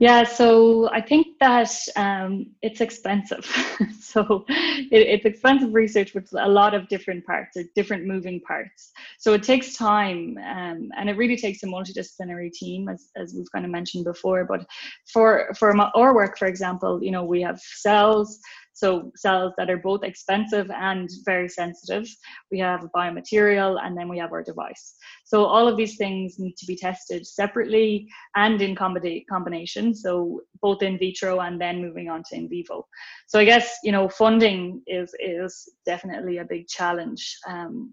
Yeah, 0.00 0.22
so 0.22 0.88
I 0.90 1.00
think 1.00 1.38
that 1.40 1.72
um, 1.96 2.46
it's 2.62 2.80
expensive. 2.80 3.44
so 4.00 4.44
it, 4.48 4.88
it's 4.92 5.24
expensive 5.24 5.74
research 5.74 6.14
with 6.14 6.32
a 6.38 6.48
lot 6.48 6.72
of 6.72 6.88
different 6.88 7.26
parts 7.26 7.56
or 7.56 7.64
different 7.74 8.06
moving 8.06 8.40
parts. 8.40 8.92
So 9.18 9.32
it 9.32 9.42
takes 9.42 9.74
time 9.74 10.38
um, 10.38 10.90
and 10.96 11.10
it 11.10 11.16
really 11.16 11.36
takes 11.36 11.64
a 11.64 11.66
multidisciplinary 11.66 12.52
team, 12.52 12.88
as, 12.88 13.10
as 13.16 13.34
we've 13.34 13.50
kind 13.50 13.64
of 13.64 13.72
mentioned 13.72 14.04
before. 14.04 14.44
But 14.44 14.66
for, 15.12 15.52
for 15.58 15.76
our 15.76 16.14
work, 16.14 16.38
for 16.38 16.46
example, 16.46 17.02
you 17.02 17.10
know, 17.10 17.24
we 17.24 17.42
have 17.42 17.58
cells, 17.58 18.38
so 18.78 19.10
cells 19.16 19.52
that 19.58 19.68
are 19.68 19.76
both 19.76 20.04
expensive 20.04 20.70
and 20.70 21.10
very 21.24 21.48
sensitive. 21.48 22.08
We 22.52 22.60
have 22.60 22.84
a 22.84 22.88
biomaterial 22.96 23.78
and 23.82 23.96
then 23.96 24.08
we 24.08 24.18
have 24.18 24.32
our 24.32 24.44
device. 24.44 24.94
So 25.24 25.44
all 25.44 25.66
of 25.66 25.76
these 25.76 25.96
things 25.96 26.38
need 26.38 26.56
to 26.58 26.66
be 26.66 26.76
tested 26.76 27.26
separately 27.26 28.08
and 28.36 28.62
in 28.62 28.76
combination. 28.76 29.94
So 29.94 30.42
both 30.62 30.82
in 30.82 30.96
vitro 30.96 31.40
and 31.40 31.60
then 31.60 31.82
moving 31.82 32.08
on 32.08 32.22
to 32.28 32.36
in 32.36 32.48
vivo. 32.48 32.86
So 33.26 33.40
I 33.40 33.44
guess, 33.44 33.78
you 33.82 33.90
know, 33.90 34.08
funding 34.08 34.82
is, 34.86 35.12
is 35.18 35.68
definitely 35.84 36.38
a 36.38 36.44
big 36.44 36.68
challenge. 36.68 37.36
Um, 37.48 37.92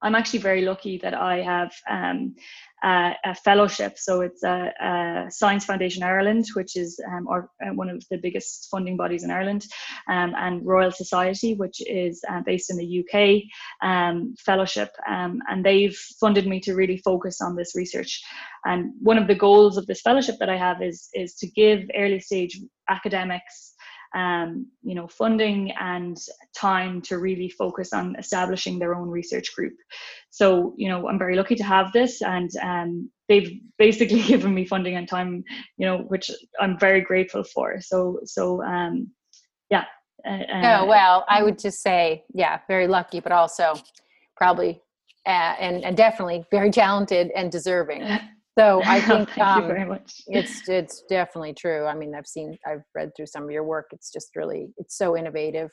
I'm 0.00 0.14
actually 0.14 0.38
very 0.38 0.62
lucky 0.62 0.96
that 0.98 1.14
I 1.14 1.42
have 1.42 1.72
um, 1.90 2.36
a, 2.82 3.14
a, 3.24 3.34
fellowship. 3.34 3.98
So 3.98 4.20
it's 4.20 4.42
a, 4.42 4.72
a, 4.80 5.30
Science 5.30 5.64
Foundation 5.64 6.02
Ireland, 6.02 6.46
which 6.54 6.76
is 6.76 7.00
um, 7.06 7.26
or, 7.28 7.50
uh, 7.64 7.74
one 7.74 7.88
of 7.88 8.04
the 8.10 8.18
biggest 8.18 8.68
funding 8.70 8.96
bodies 8.96 9.24
in 9.24 9.30
Ireland, 9.30 9.66
um, 10.08 10.34
and 10.36 10.64
Royal 10.64 10.92
Society, 10.92 11.54
which 11.54 11.80
is 11.86 12.22
uh, 12.30 12.40
based 12.44 12.70
in 12.70 12.76
the 12.76 13.04
UK, 13.04 13.42
um, 13.88 14.34
fellowship. 14.38 14.90
Um, 15.08 15.40
and 15.48 15.64
they've 15.64 15.96
funded 16.20 16.46
me 16.46 16.60
to 16.60 16.74
really 16.74 16.98
focus 16.98 17.40
on 17.40 17.56
this 17.56 17.74
research. 17.74 18.22
And 18.64 18.92
one 19.00 19.18
of 19.18 19.26
the 19.26 19.34
goals 19.34 19.76
of 19.76 19.86
this 19.86 20.00
fellowship 20.00 20.36
that 20.40 20.50
I 20.50 20.56
have 20.56 20.82
is, 20.82 21.08
is 21.14 21.34
to 21.36 21.46
give 21.46 21.80
early 21.96 22.20
stage 22.20 22.60
academics 22.88 23.74
um, 24.14 24.66
you 24.82 24.94
know, 24.94 25.06
funding 25.06 25.72
and 25.80 26.16
time 26.56 27.00
to 27.02 27.18
really 27.18 27.48
focus 27.48 27.92
on 27.92 28.16
establishing 28.18 28.78
their 28.78 28.94
own 28.94 29.08
research 29.08 29.54
group. 29.54 29.74
So, 30.30 30.74
you 30.76 30.88
know, 30.88 31.08
I'm 31.08 31.18
very 31.18 31.36
lucky 31.36 31.54
to 31.56 31.64
have 31.64 31.92
this, 31.92 32.22
and 32.22 32.50
um, 32.62 33.10
they've 33.28 33.60
basically 33.78 34.22
given 34.26 34.54
me 34.54 34.64
funding 34.64 34.96
and 34.96 35.08
time, 35.08 35.44
you 35.76 35.86
know, 35.86 35.98
which 36.08 36.30
I'm 36.60 36.78
very 36.78 37.00
grateful 37.00 37.44
for. 37.44 37.80
So, 37.80 38.20
so 38.24 38.62
um, 38.62 39.10
yeah. 39.70 39.84
Uh, 40.26 40.80
oh 40.82 40.86
well, 40.86 41.24
I 41.28 41.42
would 41.42 41.58
just 41.58 41.80
say, 41.80 42.24
yeah, 42.34 42.58
very 42.68 42.88
lucky, 42.88 43.20
but 43.20 43.32
also 43.32 43.74
probably 44.36 44.80
uh, 45.26 45.54
and, 45.60 45.84
and 45.84 45.96
definitely 45.96 46.44
very 46.50 46.70
talented 46.70 47.30
and 47.36 47.52
deserving. 47.52 48.02
So 48.58 48.82
I 48.84 49.00
think 49.06 49.30
Thank 49.30 49.46
um, 49.46 49.62
you 49.62 49.68
very 49.68 49.84
much. 49.84 50.20
it's 50.26 50.68
it's 50.68 51.02
definitely 51.08 51.54
true. 51.54 51.86
I 51.86 51.94
mean, 51.94 52.14
I've 52.14 52.26
seen, 52.26 52.58
I've 52.66 52.82
read 52.94 53.10
through 53.16 53.26
some 53.26 53.44
of 53.44 53.50
your 53.50 53.64
work. 53.64 53.86
It's 53.92 54.12
just 54.12 54.34
really, 54.34 54.68
it's 54.78 54.98
so 54.98 55.16
innovative, 55.16 55.70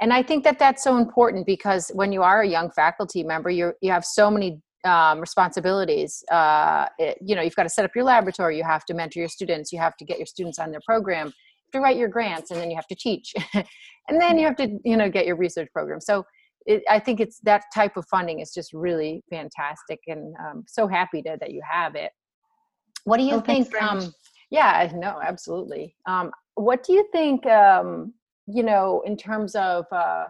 and 0.00 0.12
I 0.12 0.22
think 0.22 0.44
that 0.44 0.58
that's 0.58 0.84
so 0.84 0.98
important 0.98 1.46
because 1.46 1.90
when 1.94 2.12
you 2.12 2.22
are 2.22 2.42
a 2.42 2.48
young 2.48 2.70
faculty 2.70 3.24
member, 3.24 3.50
you 3.50 3.72
you 3.82 3.90
have 3.90 4.04
so 4.04 4.30
many 4.30 4.60
um, 4.84 5.20
responsibilities. 5.20 6.22
Uh, 6.30 6.86
it, 6.98 7.18
you 7.20 7.34
know, 7.34 7.42
you've 7.42 7.56
got 7.56 7.64
to 7.64 7.68
set 7.68 7.84
up 7.84 7.90
your 7.96 8.04
laboratory. 8.04 8.56
You 8.56 8.64
have 8.64 8.84
to 8.84 8.94
mentor 8.94 9.18
your 9.18 9.28
students. 9.28 9.72
You 9.72 9.80
have 9.80 9.96
to 9.96 10.04
get 10.04 10.18
your 10.18 10.26
students 10.26 10.60
on 10.60 10.70
their 10.70 10.80
program. 10.86 11.26
You 11.26 11.32
have 11.72 11.72
to 11.72 11.80
write 11.80 11.96
your 11.96 12.08
grants, 12.08 12.52
and 12.52 12.60
then 12.60 12.70
you 12.70 12.76
have 12.76 12.86
to 12.86 12.94
teach, 12.94 13.34
and 13.54 14.20
then 14.20 14.38
you 14.38 14.46
have 14.46 14.56
to 14.56 14.78
you 14.84 14.96
know 14.96 15.10
get 15.10 15.26
your 15.26 15.36
research 15.36 15.68
program. 15.72 16.00
So 16.00 16.24
it, 16.66 16.84
I 16.88 17.00
think 17.00 17.18
it's 17.18 17.40
that 17.40 17.64
type 17.74 17.96
of 17.96 18.06
funding 18.08 18.38
is 18.38 18.52
just 18.54 18.72
really 18.72 19.24
fantastic, 19.28 19.98
and 20.06 20.36
um, 20.38 20.64
so 20.68 20.86
happy 20.86 21.20
to, 21.22 21.36
that 21.40 21.50
you 21.50 21.62
have 21.68 21.96
it. 21.96 22.12
What 23.04 23.18
do 23.18 23.24
you 23.24 23.34
oh, 23.34 23.40
think? 23.40 23.74
Um, 23.80 24.12
yeah, 24.50 24.90
no, 24.94 25.20
absolutely. 25.22 25.94
Um, 26.06 26.30
what 26.54 26.82
do 26.82 26.92
you 26.92 27.08
think? 27.12 27.46
Um, 27.46 28.14
you 28.46 28.62
know, 28.62 29.02
in 29.04 29.16
terms 29.16 29.54
of 29.54 29.84
uh, 29.92 30.24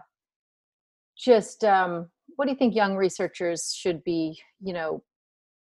just 1.17 1.63
um, 1.63 2.09
what 2.35 2.45
do 2.45 2.51
you 2.51 2.57
think 2.57 2.75
young 2.75 2.95
researchers 2.95 3.73
should 3.73 4.03
be, 4.03 4.39
you 4.61 4.73
know, 4.73 5.03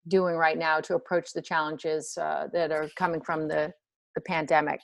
doing 0.08 0.34
right 0.36 0.58
now 0.58 0.80
to 0.80 0.94
approach 0.94 1.32
the 1.32 1.42
challenges 1.42 2.16
uh, 2.20 2.48
that 2.52 2.72
are 2.72 2.88
coming 2.96 3.20
from 3.20 3.48
the 3.48 3.72
the 4.14 4.20
pandemic? 4.20 4.80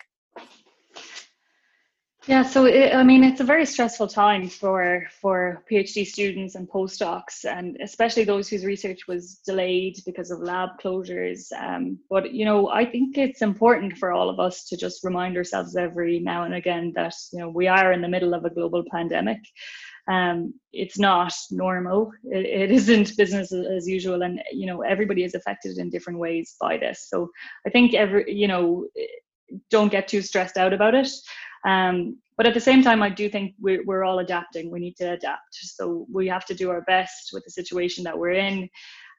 Yeah, 2.26 2.42
so 2.42 2.66
it, 2.66 2.94
I 2.94 3.02
mean, 3.04 3.24
it's 3.24 3.40
a 3.40 3.44
very 3.44 3.64
stressful 3.64 4.08
time 4.08 4.48
for 4.48 5.06
for 5.20 5.64
PhD 5.70 6.04
students 6.04 6.56
and 6.56 6.68
postdocs, 6.68 7.44
and 7.44 7.78
especially 7.80 8.24
those 8.24 8.48
whose 8.48 8.66
research 8.66 9.06
was 9.06 9.36
delayed 9.46 9.98
because 10.04 10.30
of 10.30 10.40
lab 10.40 10.70
closures. 10.82 11.50
Um, 11.52 11.98
but 12.10 12.34
you 12.34 12.44
know, 12.44 12.68
I 12.68 12.84
think 12.84 13.16
it's 13.16 13.40
important 13.40 13.96
for 13.96 14.12
all 14.12 14.28
of 14.28 14.40
us 14.40 14.64
to 14.66 14.76
just 14.76 15.04
remind 15.04 15.36
ourselves 15.36 15.76
every 15.76 16.18
now 16.18 16.42
and 16.42 16.54
again 16.54 16.92
that 16.96 17.14
you 17.32 17.38
know 17.38 17.48
we 17.48 17.66
are 17.66 17.92
in 17.92 18.02
the 18.02 18.08
middle 18.08 18.34
of 18.34 18.44
a 18.44 18.50
global 18.50 18.84
pandemic. 18.90 19.38
Um, 20.10 20.54
it's 20.72 20.98
not 20.98 21.32
normal. 21.50 22.10
It, 22.24 22.44
it 22.46 22.70
isn't 22.78 23.16
business 23.16 23.52
as 23.52 23.88
usual, 23.88 24.22
and 24.22 24.42
you 24.52 24.66
know 24.66 24.82
everybody 24.82 25.22
is 25.22 25.34
affected 25.34 25.78
in 25.78 25.88
different 25.88 26.18
ways 26.18 26.56
by 26.60 26.76
this. 26.76 27.06
So 27.08 27.30
I 27.66 27.70
think 27.70 27.94
every 27.94 28.30
you 28.30 28.48
know 28.48 28.86
don't 29.70 29.92
get 29.92 30.08
too 30.08 30.22
stressed 30.22 30.56
out 30.56 30.72
about 30.72 30.94
it. 30.94 31.08
Um, 31.68 32.18
but 32.36 32.46
at 32.46 32.54
the 32.54 32.60
same 32.60 32.82
time, 32.82 33.02
I 33.02 33.10
do 33.10 33.28
think 33.28 33.54
we're, 33.60 33.84
we're 33.84 34.04
all 34.04 34.20
adapting. 34.20 34.70
We 34.70 34.80
need 34.80 34.96
to 34.98 35.12
adapt. 35.12 35.54
So 35.54 36.06
we 36.10 36.28
have 36.28 36.46
to 36.46 36.54
do 36.54 36.70
our 36.70 36.82
best 36.82 37.30
with 37.32 37.44
the 37.44 37.50
situation 37.50 38.04
that 38.04 38.16
we're 38.16 38.32
in. 38.32 38.68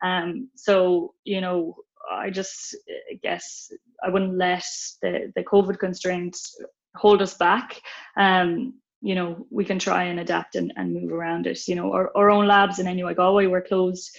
Um, 0.04 0.50
so, 0.56 1.14
you 1.26 1.42
know, 1.42 1.76
I 2.10 2.30
just 2.30 2.76
guess 3.22 3.72
I 4.04 4.10
wouldn't 4.10 4.38
let 4.38 4.64
the, 5.02 5.32
the 5.36 5.44
COVID 5.44 5.78
constraints 5.80 6.58
hold 6.96 7.22
us 7.22 7.36
back. 7.36 7.82
Um, 8.18 8.74
you 9.02 9.16
know, 9.16 9.46
we 9.52 9.66
can 9.66 9.80
try 9.80 10.06
and 10.06 10.20
adapt 10.22 10.56
and, 10.56 10.74
and 10.76 10.94
move 10.94 11.12
around 11.12 11.46
it. 11.46 11.60
You 11.68 11.76
know, 11.76 11.94
our, 11.94 12.12
our 12.16 12.30
own 12.30 12.48
labs 12.48 12.80
in 12.80 12.86
NUI 12.86 13.16
Galway 13.16 13.48
were 13.48 13.62
closed 13.62 14.10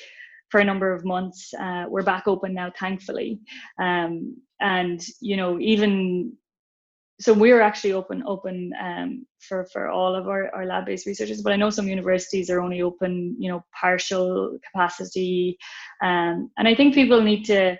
for 0.51 0.61
a 0.61 0.65
number 0.65 0.93
of 0.93 1.05
months. 1.05 1.53
Uh, 1.59 1.85
we're 1.89 2.03
back 2.03 2.29
open 2.29 2.55
now, 2.55 2.73
thankfully. 2.79 3.41
Um, 3.79 4.37
and, 4.61 5.03
you 5.21 5.37
know, 5.37 5.59
even 5.59 6.37
so 7.21 7.33
we're 7.33 7.61
actually 7.61 7.93
open 7.93 8.23
open 8.27 8.73
um, 8.81 9.27
for 9.41 9.67
for 9.73 9.89
all 9.89 10.15
of 10.15 10.29
our, 10.29 10.53
our 10.55 10.67
lab 10.67 10.87
based 10.87 11.07
researchers 11.07 11.43
but 11.43 11.53
i 11.53 11.57
know 11.57 11.71
some 11.71 11.89
universities 11.89 12.51
are 12.51 12.61
only 12.61 12.83
open 12.83 13.37
you 13.39 13.51
know 13.51 13.63
partial 13.79 14.59
capacity 14.73 15.57
um, 16.03 16.51
and 16.59 16.67
i 16.67 16.75
think 16.75 16.95
people 16.95 17.21
need 17.21 17.45
to 17.45 17.77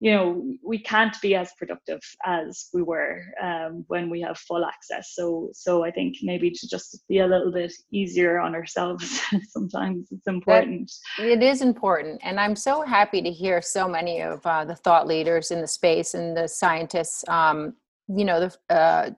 you 0.00 0.12
know 0.12 0.42
we 0.64 0.78
can't 0.78 1.14
be 1.20 1.34
as 1.34 1.52
productive 1.58 2.00
as 2.24 2.68
we 2.72 2.82
were 2.82 3.22
um, 3.40 3.84
when 3.88 4.08
we 4.08 4.20
have 4.22 4.38
full 4.38 4.64
access. 4.64 5.14
So 5.14 5.50
so 5.52 5.84
i 5.84 5.90
think 5.90 6.16
maybe 6.22 6.50
to 6.50 6.68
just 6.68 7.06
be 7.06 7.18
a 7.18 7.26
little 7.26 7.52
bit 7.52 7.72
easier 7.92 8.40
on 8.40 8.54
ourselves 8.54 9.20
sometimes 9.48 10.08
it's 10.10 10.26
important. 10.26 10.90
That, 11.18 11.26
it 11.26 11.42
is 11.42 11.60
important 11.60 12.20
and 12.24 12.40
i'm 12.40 12.56
so 12.56 12.82
happy 12.82 13.20
to 13.22 13.30
hear 13.30 13.60
so 13.60 13.86
many 13.86 14.22
of 14.22 14.44
uh, 14.46 14.64
the 14.64 14.74
thought 14.74 15.06
leaders 15.06 15.50
in 15.50 15.60
the 15.60 15.68
space 15.68 16.14
and 16.14 16.36
the 16.36 16.48
scientists 16.48 17.22
um, 17.28 17.74
you 18.16 18.24
know 18.24 18.40
the, 18.40 18.74
uh, 18.74 19.10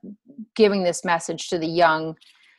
giving 0.55 0.83
this 0.83 1.05
message 1.05 1.48
to 1.48 1.59
the 1.59 1.66
young 1.66 2.16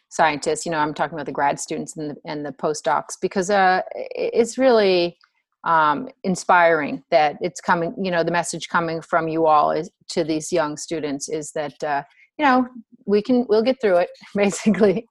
scientists 0.09 0.65
you 0.65 0.71
know 0.71 0.77
i'm 0.77 0.93
talking 0.93 1.15
about 1.15 1.25
the 1.25 1.31
grad 1.31 1.59
students 1.59 1.97
and 1.97 2.11
the, 2.11 2.15
and 2.25 2.45
the 2.45 2.51
postdocs 2.51 3.15
because 3.21 3.49
uh, 3.49 3.81
it's 3.95 4.57
really 4.57 5.17
um, 5.63 6.09
inspiring 6.23 7.03
that 7.09 7.37
it's 7.41 7.61
coming 7.61 7.93
you 8.01 8.11
know 8.11 8.23
the 8.23 8.31
message 8.31 8.67
coming 8.69 9.01
from 9.01 9.27
you 9.27 9.45
all 9.45 9.71
is 9.71 9.89
to 10.09 10.23
these 10.23 10.51
young 10.51 10.77
students 10.77 11.29
is 11.29 11.51
that 11.53 11.81
uh, 11.83 12.03
you 12.37 12.45
know 12.45 12.67
we 13.05 13.21
can 13.21 13.45
we'll 13.49 13.63
get 13.63 13.79
through 13.81 13.97
it 13.97 14.09
basically 14.35 15.07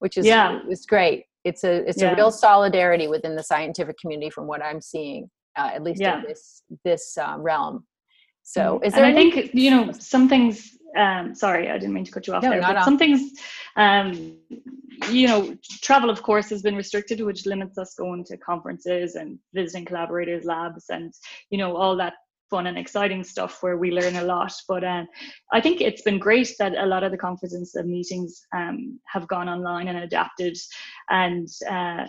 which 0.00 0.16
is 0.16 0.26
yeah 0.26 0.60
it's 0.68 0.86
great 0.86 1.24
it's 1.44 1.64
a 1.64 1.88
it's 1.88 2.02
yeah. 2.02 2.12
a 2.12 2.16
real 2.16 2.30
solidarity 2.30 3.08
within 3.08 3.36
the 3.36 3.42
scientific 3.42 3.96
community 3.98 4.30
from 4.30 4.46
what 4.46 4.62
i'm 4.62 4.80
seeing 4.80 5.28
uh, 5.56 5.70
at 5.72 5.82
least 5.82 6.00
yeah. 6.00 6.18
in 6.18 6.24
this 6.26 6.62
this 6.84 7.18
uh, 7.18 7.36
realm 7.38 7.84
so 8.48 8.80
is 8.84 8.92
there 8.94 9.04
and 9.04 9.12
i 9.12 9.20
think 9.20 9.52
you 9.54 9.70
know 9.70 9.92
some 9.92 10.28
things 10.28 10.76
um, 10.96 11.34
sorry, 11.34 11.70
I 11.70 11.78
didn't 11.78 11.92
mean 11.92 12.04
to 12.04 12.10
cut 12.10 12.26
you 12.26 12.34
off 12.34 12.42
no, 12.42 12.50
there. 12.50 12.62
But 12.62 12.84
some 12.84 12.98
things, 12.98 13.32
um, 13.76 14.38
you 15.10 15.26
know, 15.26 15.56
travel, 15.82 16.08
of 16.08 16.22
course, 16.22 16.48
has 16.50 16.62
been 16.62 16.74
restricted, 16.74 17.20
which 17.20 17.46
limits 17.46 17.76
us 17.76 17.94
going 17.94 18.24
to 18.24 18.36
conferences 18.38 19.14
and 19.14 19.38
visiting 19.52 19.84
collaborators' 19.84 20.44
labs 20.44 20.86
and, 20.88 21.12
you 21.50 21.58
know, 21.58 21.76
all 21.76 21.96
that 21.96 22.14
fun 22.48 22.66
and 22.66 22.78
exciting 22.78 23.24
stuff 23.24 23.62
where 23.62 23.76
we 23.76 23.90
learn 23.90 24.16
a 24.16 24.24
lot. 24.24 24.52
But 24.68 24.84
um, 24.84 25.06
I 25.52 25.60
think 25.60 25.80
it's 25.80 26.02
been 26.02 26.18
great 26.18 26.54
that 26.58 26.76
a 26.76 26.86
lot 26.86 27.02
of 27.02 27.10
the 27.10 27.18
conferences 27.18 27.74
and 27.74 27.90
meetings 27.90 28.40
um, 28.54 28.98
have 29.06 29.28
gone 29.28 29.48
online 29.48 29.88
and 29.88 29.98
adapted. 29.98 30.56
And 31.10 31.48
uh, 31.68 32.06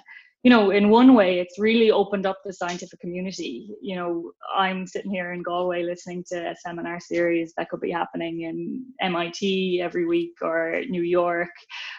you 0.47 0.51
know, 0.51 0.71
in 0.71 0.88
one 0.88 1.13
way, 1.13 1.39
it's 1.39 1.60
really 1.60 1.91
opened 1.91 2.25
up 2.25 2.38
the 2.45 2.53
scientific 2.53 3.01
community. 3.01 3.75
You 3.81 3.97
know, 3.97 4.31
I'm 4.55 4.88
sitting 4.88 5.12
here 5.12 5.33
in 5.33 5.43
Galway 5.43 5.83
listening 5.83 6.23
to 6.29 6.51
a 6.51 6.55
seminar 6.55 7.01
series 7.01 7.53
that 7.57 7.67
could 7.69 7.81
be 7.81 7.91
happening 7.91 8.43
in 8.43 8.86
MIT 9.01 9.81
every 9.83 10.05
week 10.05 10.36
or 10.41 10.83
New 10.88 11.01
York, 11.01 11.49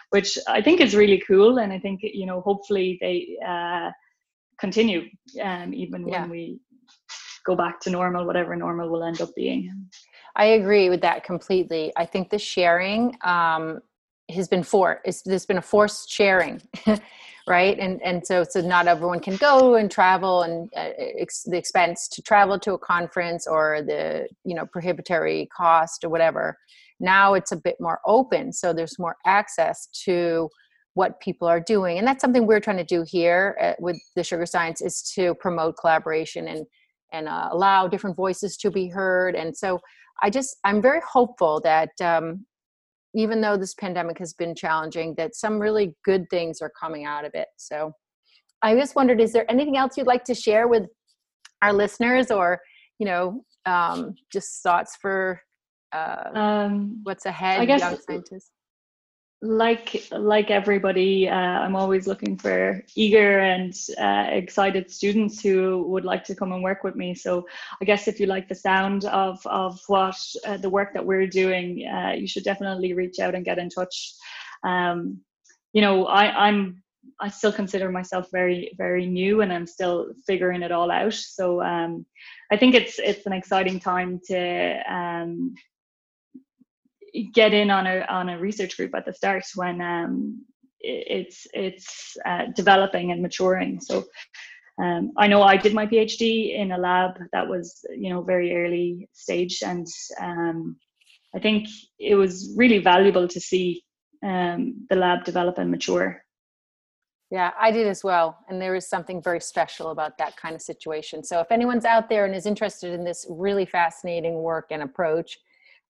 which 0.09 0.35
I 0.47 0.63
think 0.63 0.81
is 0.81 0.95
really 0.95 1.21
cool. 1.27 1.59
And 1.59 1.71
I 1.71 1.77
think, 1.77 1.99
you 2.01 2.25
know, 2.25 2.41
hopefully 2.41 2.97
they 2.99 3.37
uh, 3.47 3.91
continue 4.59 5.03
um, 5.43 5.71
even 5.71 6.07
yeah. 6.07 6.21
when 6.21 6.31
we 6.31 6.59
go 7.45 7.55
back 7.55 7.79
to 7.81 7.91
normal, 7.91 8.25
whatever 8.25 8.55
normal 8.55 8.89
will 8.89 9.03
end 9.03 9.21
up 9.21 9.29
being. 9.35 9.71
I 10.35 10.45
agree 10.45 10.89
with 10.89 11.01
that 11.01 11.23
completely. 11.23 11.93
I 11.95 12.07
think 12.07 12.31
the 12.31 12.39
sharing 12.39 13.15
um, 13.23 13.81
has 14.27 14.47
been 14.47 14.63
for 14.63 15.01
it's 15.05 15.21
there's 15.21 15.45
been 15.45 15.59
a 15.59 15.61
forced 15.61 16.09
sharing 16.09 16.61
right? 17.49 17.77
And 17.79 18.01
and 18.03 18.25
so 18.25 18.45
so 18.47 18.61
not 18.61 18.87
everyone 18.87 19.19
can 19.19 19.35
go 19.35 19.75
and 19.75 19.89
travel 19.91 20.43
and 20.43 20.69
uh, 20.77 20.91
ex- 21.19 21.43
the 21.43 21.57
expense 21.57 22.07
to 22.09 22.21
travel 22.21 22.59
to 22.59 22.73
a 22.73 22.77
conference 22.77 23.47
or 23.47 23.81
the 23.81 24.27
you 24.45 24.55
know 24.55 24.65
prohibitory 24.67 25.49
cost 25.55 26.03
or 26.03 26.09
whatever. 26.09 26.57
Now 26.99 27.33
it's 27.33 27.51
a 27.51 27.57
bit 27.57 27.75
more 27.79 27.99
open 28.05 28.53
so 28.53 28.71
there's 28.71 28.99
more 28.99 29.17
access 29.25 29.87
to 30.05 30.49
what 30.93 31.19
people 31.19 31.47
are 31.47 31.59
doing. 31.59 31.97
And 31.97 32.07
that's 32.07 32.21
something 32.21 32.45
we're 32.45 32.59
trying 32.59 32.77
to 32.77 32.83
do 32.83 33.03
here 33.07 33.57
at, 33.59 33.81
with 33.81 33.99
the 34.15 34.23
sugar 34.23 34.45
science 34.45 34.81
is 34.81 35.01
to 35.15 35.33
promote 35.35 35.75
collaboration 35.81 36.47
and 36.47 36.65
and 37.11 37.27
uh, 37.27 37.49
allow 37.51 37.87
different 37.87 38.15
voices 38.15 38.55
to 38.57 38.69
be 38.69 38.87
heard. 38.87 39.35
And 39.35 39.57
so 39.57 39.79
i 40.21 40.29
just 40.29 40.57
i'm 40.63 40.81
very 40.81 41.01
hopeful 41.09 41.61
that 41.61 41.89
um, 42.01 42.45
even 43.19 43.41
though 43.41 43.57
this 43.57 43.73
pandemic 43.73 44.17
has 44.19 44.33
been 44.33 44.55
challenging, 44.55 45.13
that 45.15 45.35
some 45.35 45.59
really 45.59 45.93
good 46.05 46.25
things 46.29 46.61
are 46.61 46.71
coming 46.79 47.05
out 47.05 47.25
of 47.25 47.31
it. 47.33 47.47
So 47.57 47.91
I 48.61 48.75
just 48.75 48.95
wondered, 48.95 49.19
is 49.19 49.33
there 49.33 49.49
anything 49.49 49.77
else 49.77 49.97
you'd 49.97 50.07
like 50.07 50.23
to 50.25 50.35
share 50.35 50.67
with 50.67 50.83
our 51.61 51.73
listeners 51.73 52.31
or, 52.31 52.59
you 52.97 53.05
know, 53.05 53.43
um, 53.65 54.15
just 54.31 54.63
thoughts 54.63 54.95
for 55.01 55.41
uh, 55.91 56.29
um, 56.33 57.01
what's 57.03 57.25
ahead, 57.25 57.59
I 57.59 57.65
guess, 57.65 57.81
young 57.81 57.97
scientists? 58.07 58.51
Like 59.41 60.05
like 60.11 60.51
everybody 60.51 61.29
uh, 61.29 61.33
i'm 61.33 61.75
always 61.75 62.07
looking 62.07 62.37
for 62.37 62.83
eager 62.95 63.39
and 63.39 63.73
uh, 63.97 64.27
excited 64.31 64.91
students 64.91 65.41
who 65.41 65.83
would 65.87 66.03
like 66.03 66.25
to 66.25 66.35
come 66.35 66.51
and 66.51 66.61
work 66.61 66.83
with 66.83 66.95
me. 66.95 67.15
So 67.15 67.47
i 67.81 67.85
guess 67.85 68.09
if 68.09 68.19
you 68.19 68.25
like 68.25 68.49
the 68.49 68.55
sound 68.55 69.05
of 69.05 69.39
of 69.47 69.79
what 69.87 70.15
uh, 70.45 70.57
the 70.57 70.69
work 70.69 70.93
that 70.93 71.05
we're 71.05 71.27
doing 71.27 71.87
uh, 71.87 72.11
you 72.17 72.27
should 72.27 72.43
definitely 72.43 72.91
reach 72.93 73.19
out 73.19 73.33
and 73.33 73.45
get 73.45 73.59
in 73.59 73.69
touch. 73.69 74.13
Um, 74.63 75.21
you 75.71 75.81
know 75.81 76.05
i 76.07 76.47
i'm 76.47 76.83
i 77.21 77.29
still 77.29 77.53
consider 77.53 77.89
myself 77.91 78.27
very 78.33 78.71
very 78.77 79.05
new 79.05 79.39
and 79.41 79.53
i'm 79.53 79.67
still 79.67 80.11
figuring 80.27 80.63
it 80.63 80.71
all 80.73 80.91
out. 80.91 81.13
So 81.13 81.61
um, 81.61 82.05
i 82.51 82.57
think 82.57 82.75
it's 82.75 82.99
it's 82.99 83.25
an 83.25 83.31
exciting 83.31 83.79
time 83.79 84.19
to 84.27 84.93
um, 84.93 85.55
get 87.33 87.53
in 87.53 87.69
on 87.69 87.87
a 87.87 88.05
on 88.09 88.29
a 88.29 88.39
research 88.39 88.77
group 88.77 88.95
at 88.95 89.05
the 89.05 89.13
start 89.13 89.43
when 89.55 89.81
um, 89.81 90.45
it's 90.79 91.47
it's 91.53 92.17
uh, 92.25 92.45
developing 92.55 93.11
and 93.11 93.21
maturing. 93.21 93.79
So 93.79 94.05
um, 94.81 95.11
I 95.17 95.27
know 95.27 95.41
I 95.41 95.57
did 95.57 95.73
my 95.73 95.85
PhD 95.85 96.57
in 96.57 96.71
a 96.71 96.77
lab 96.77 97.19
that 97.33 97.47
was 97.47 97.85
you 97.97 98.09
know 98.09 98.21
very 98.21 98.55
early 98.55 99.09
stage, 99.13 99.61
and 99.63 99.87
um, 100.21 100.77
I 101.35 101.39
think 101.39 101.67
it 101.99 102.15
was 102.15 102.53
really 102.55 102.79
valuable 102.79 103.27
to 103.27 103.39
see 103.39 103.83
um, 104.23 104.85
the 104.89 104.95
lab 104.95 105.25
develop 105.25 105.57
and 105.57 105.71
mature. 105.71 106.23
Yeah, 107.31 107.51
I 107.59 107.69
did 107.71 107.85
as 107.85 108.03
well. 108.03 108.39
And 108.49 108.59
there 108.59 108.73
is 108.73 108.89
something 108.89 109.21
very 109.21 109.39
special 109.39 109.91
about 109.91 110.17
that 110.17 110.35
kind 110.35 110.55
of 110.55 110.61
situation. 110.63 111.23
So 111.23 111.39
if 111.39 111.51
anyone's 111.51 111.85
out 111.85 112.09
there 112.09 112.25
and 112.25 112.33
is 112.33 112.47
interested 112.47 112.91
in 112.91 113.03
this 113.03 113.27
really 113.29 113.65
fascinating 113.65 114.41
work 114.41 114.67
and 114.71 114.81
approach, 114.81 115.37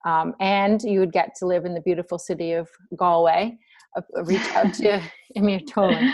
um, 0.06 0.34
and 0.40 0.82
you 0.84 1.00
would 1.00 1.12
get 1.12 1.36
to 1.36 1.46
live 1.46 1.66
in 1.66 1.74
the 1.74 1.82
beautiful 1.82 2.18
city 2.18 2.54
of 2.54 2.70
Galway. 2.96 3.58
Uh, 3.98 4.24
reach 4.24 4.48
out 4.54 4.74
to 4.76 5.02
Eimear 5.38 5.66
Dolan. 5.66 6.14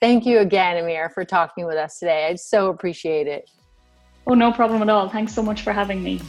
Thank 0.00 0.24
you 0.26 0.38
again, 0.38 0.76
Amir, 0.76 1.10
for 1.10 1.24
talking 1.24 1.66
with 1.66 1.76
us 1.76 1.98
today. 1.98 2.26
I 2.26 2.34
so 2.36 2.68
appreciate 2.68 3.26
it. 3.26 3.50
Oh, 4.26 4.34
no 4.34 4.52
problem 4.52 4.82
at 4.82 4.88
all. 4.88 5.08
Thanks 5.08 5.34
so 5.34 5.42
much 5.42 5.62
for 5.62 5.72
having 5.72 6.02
me. 6.02 6.20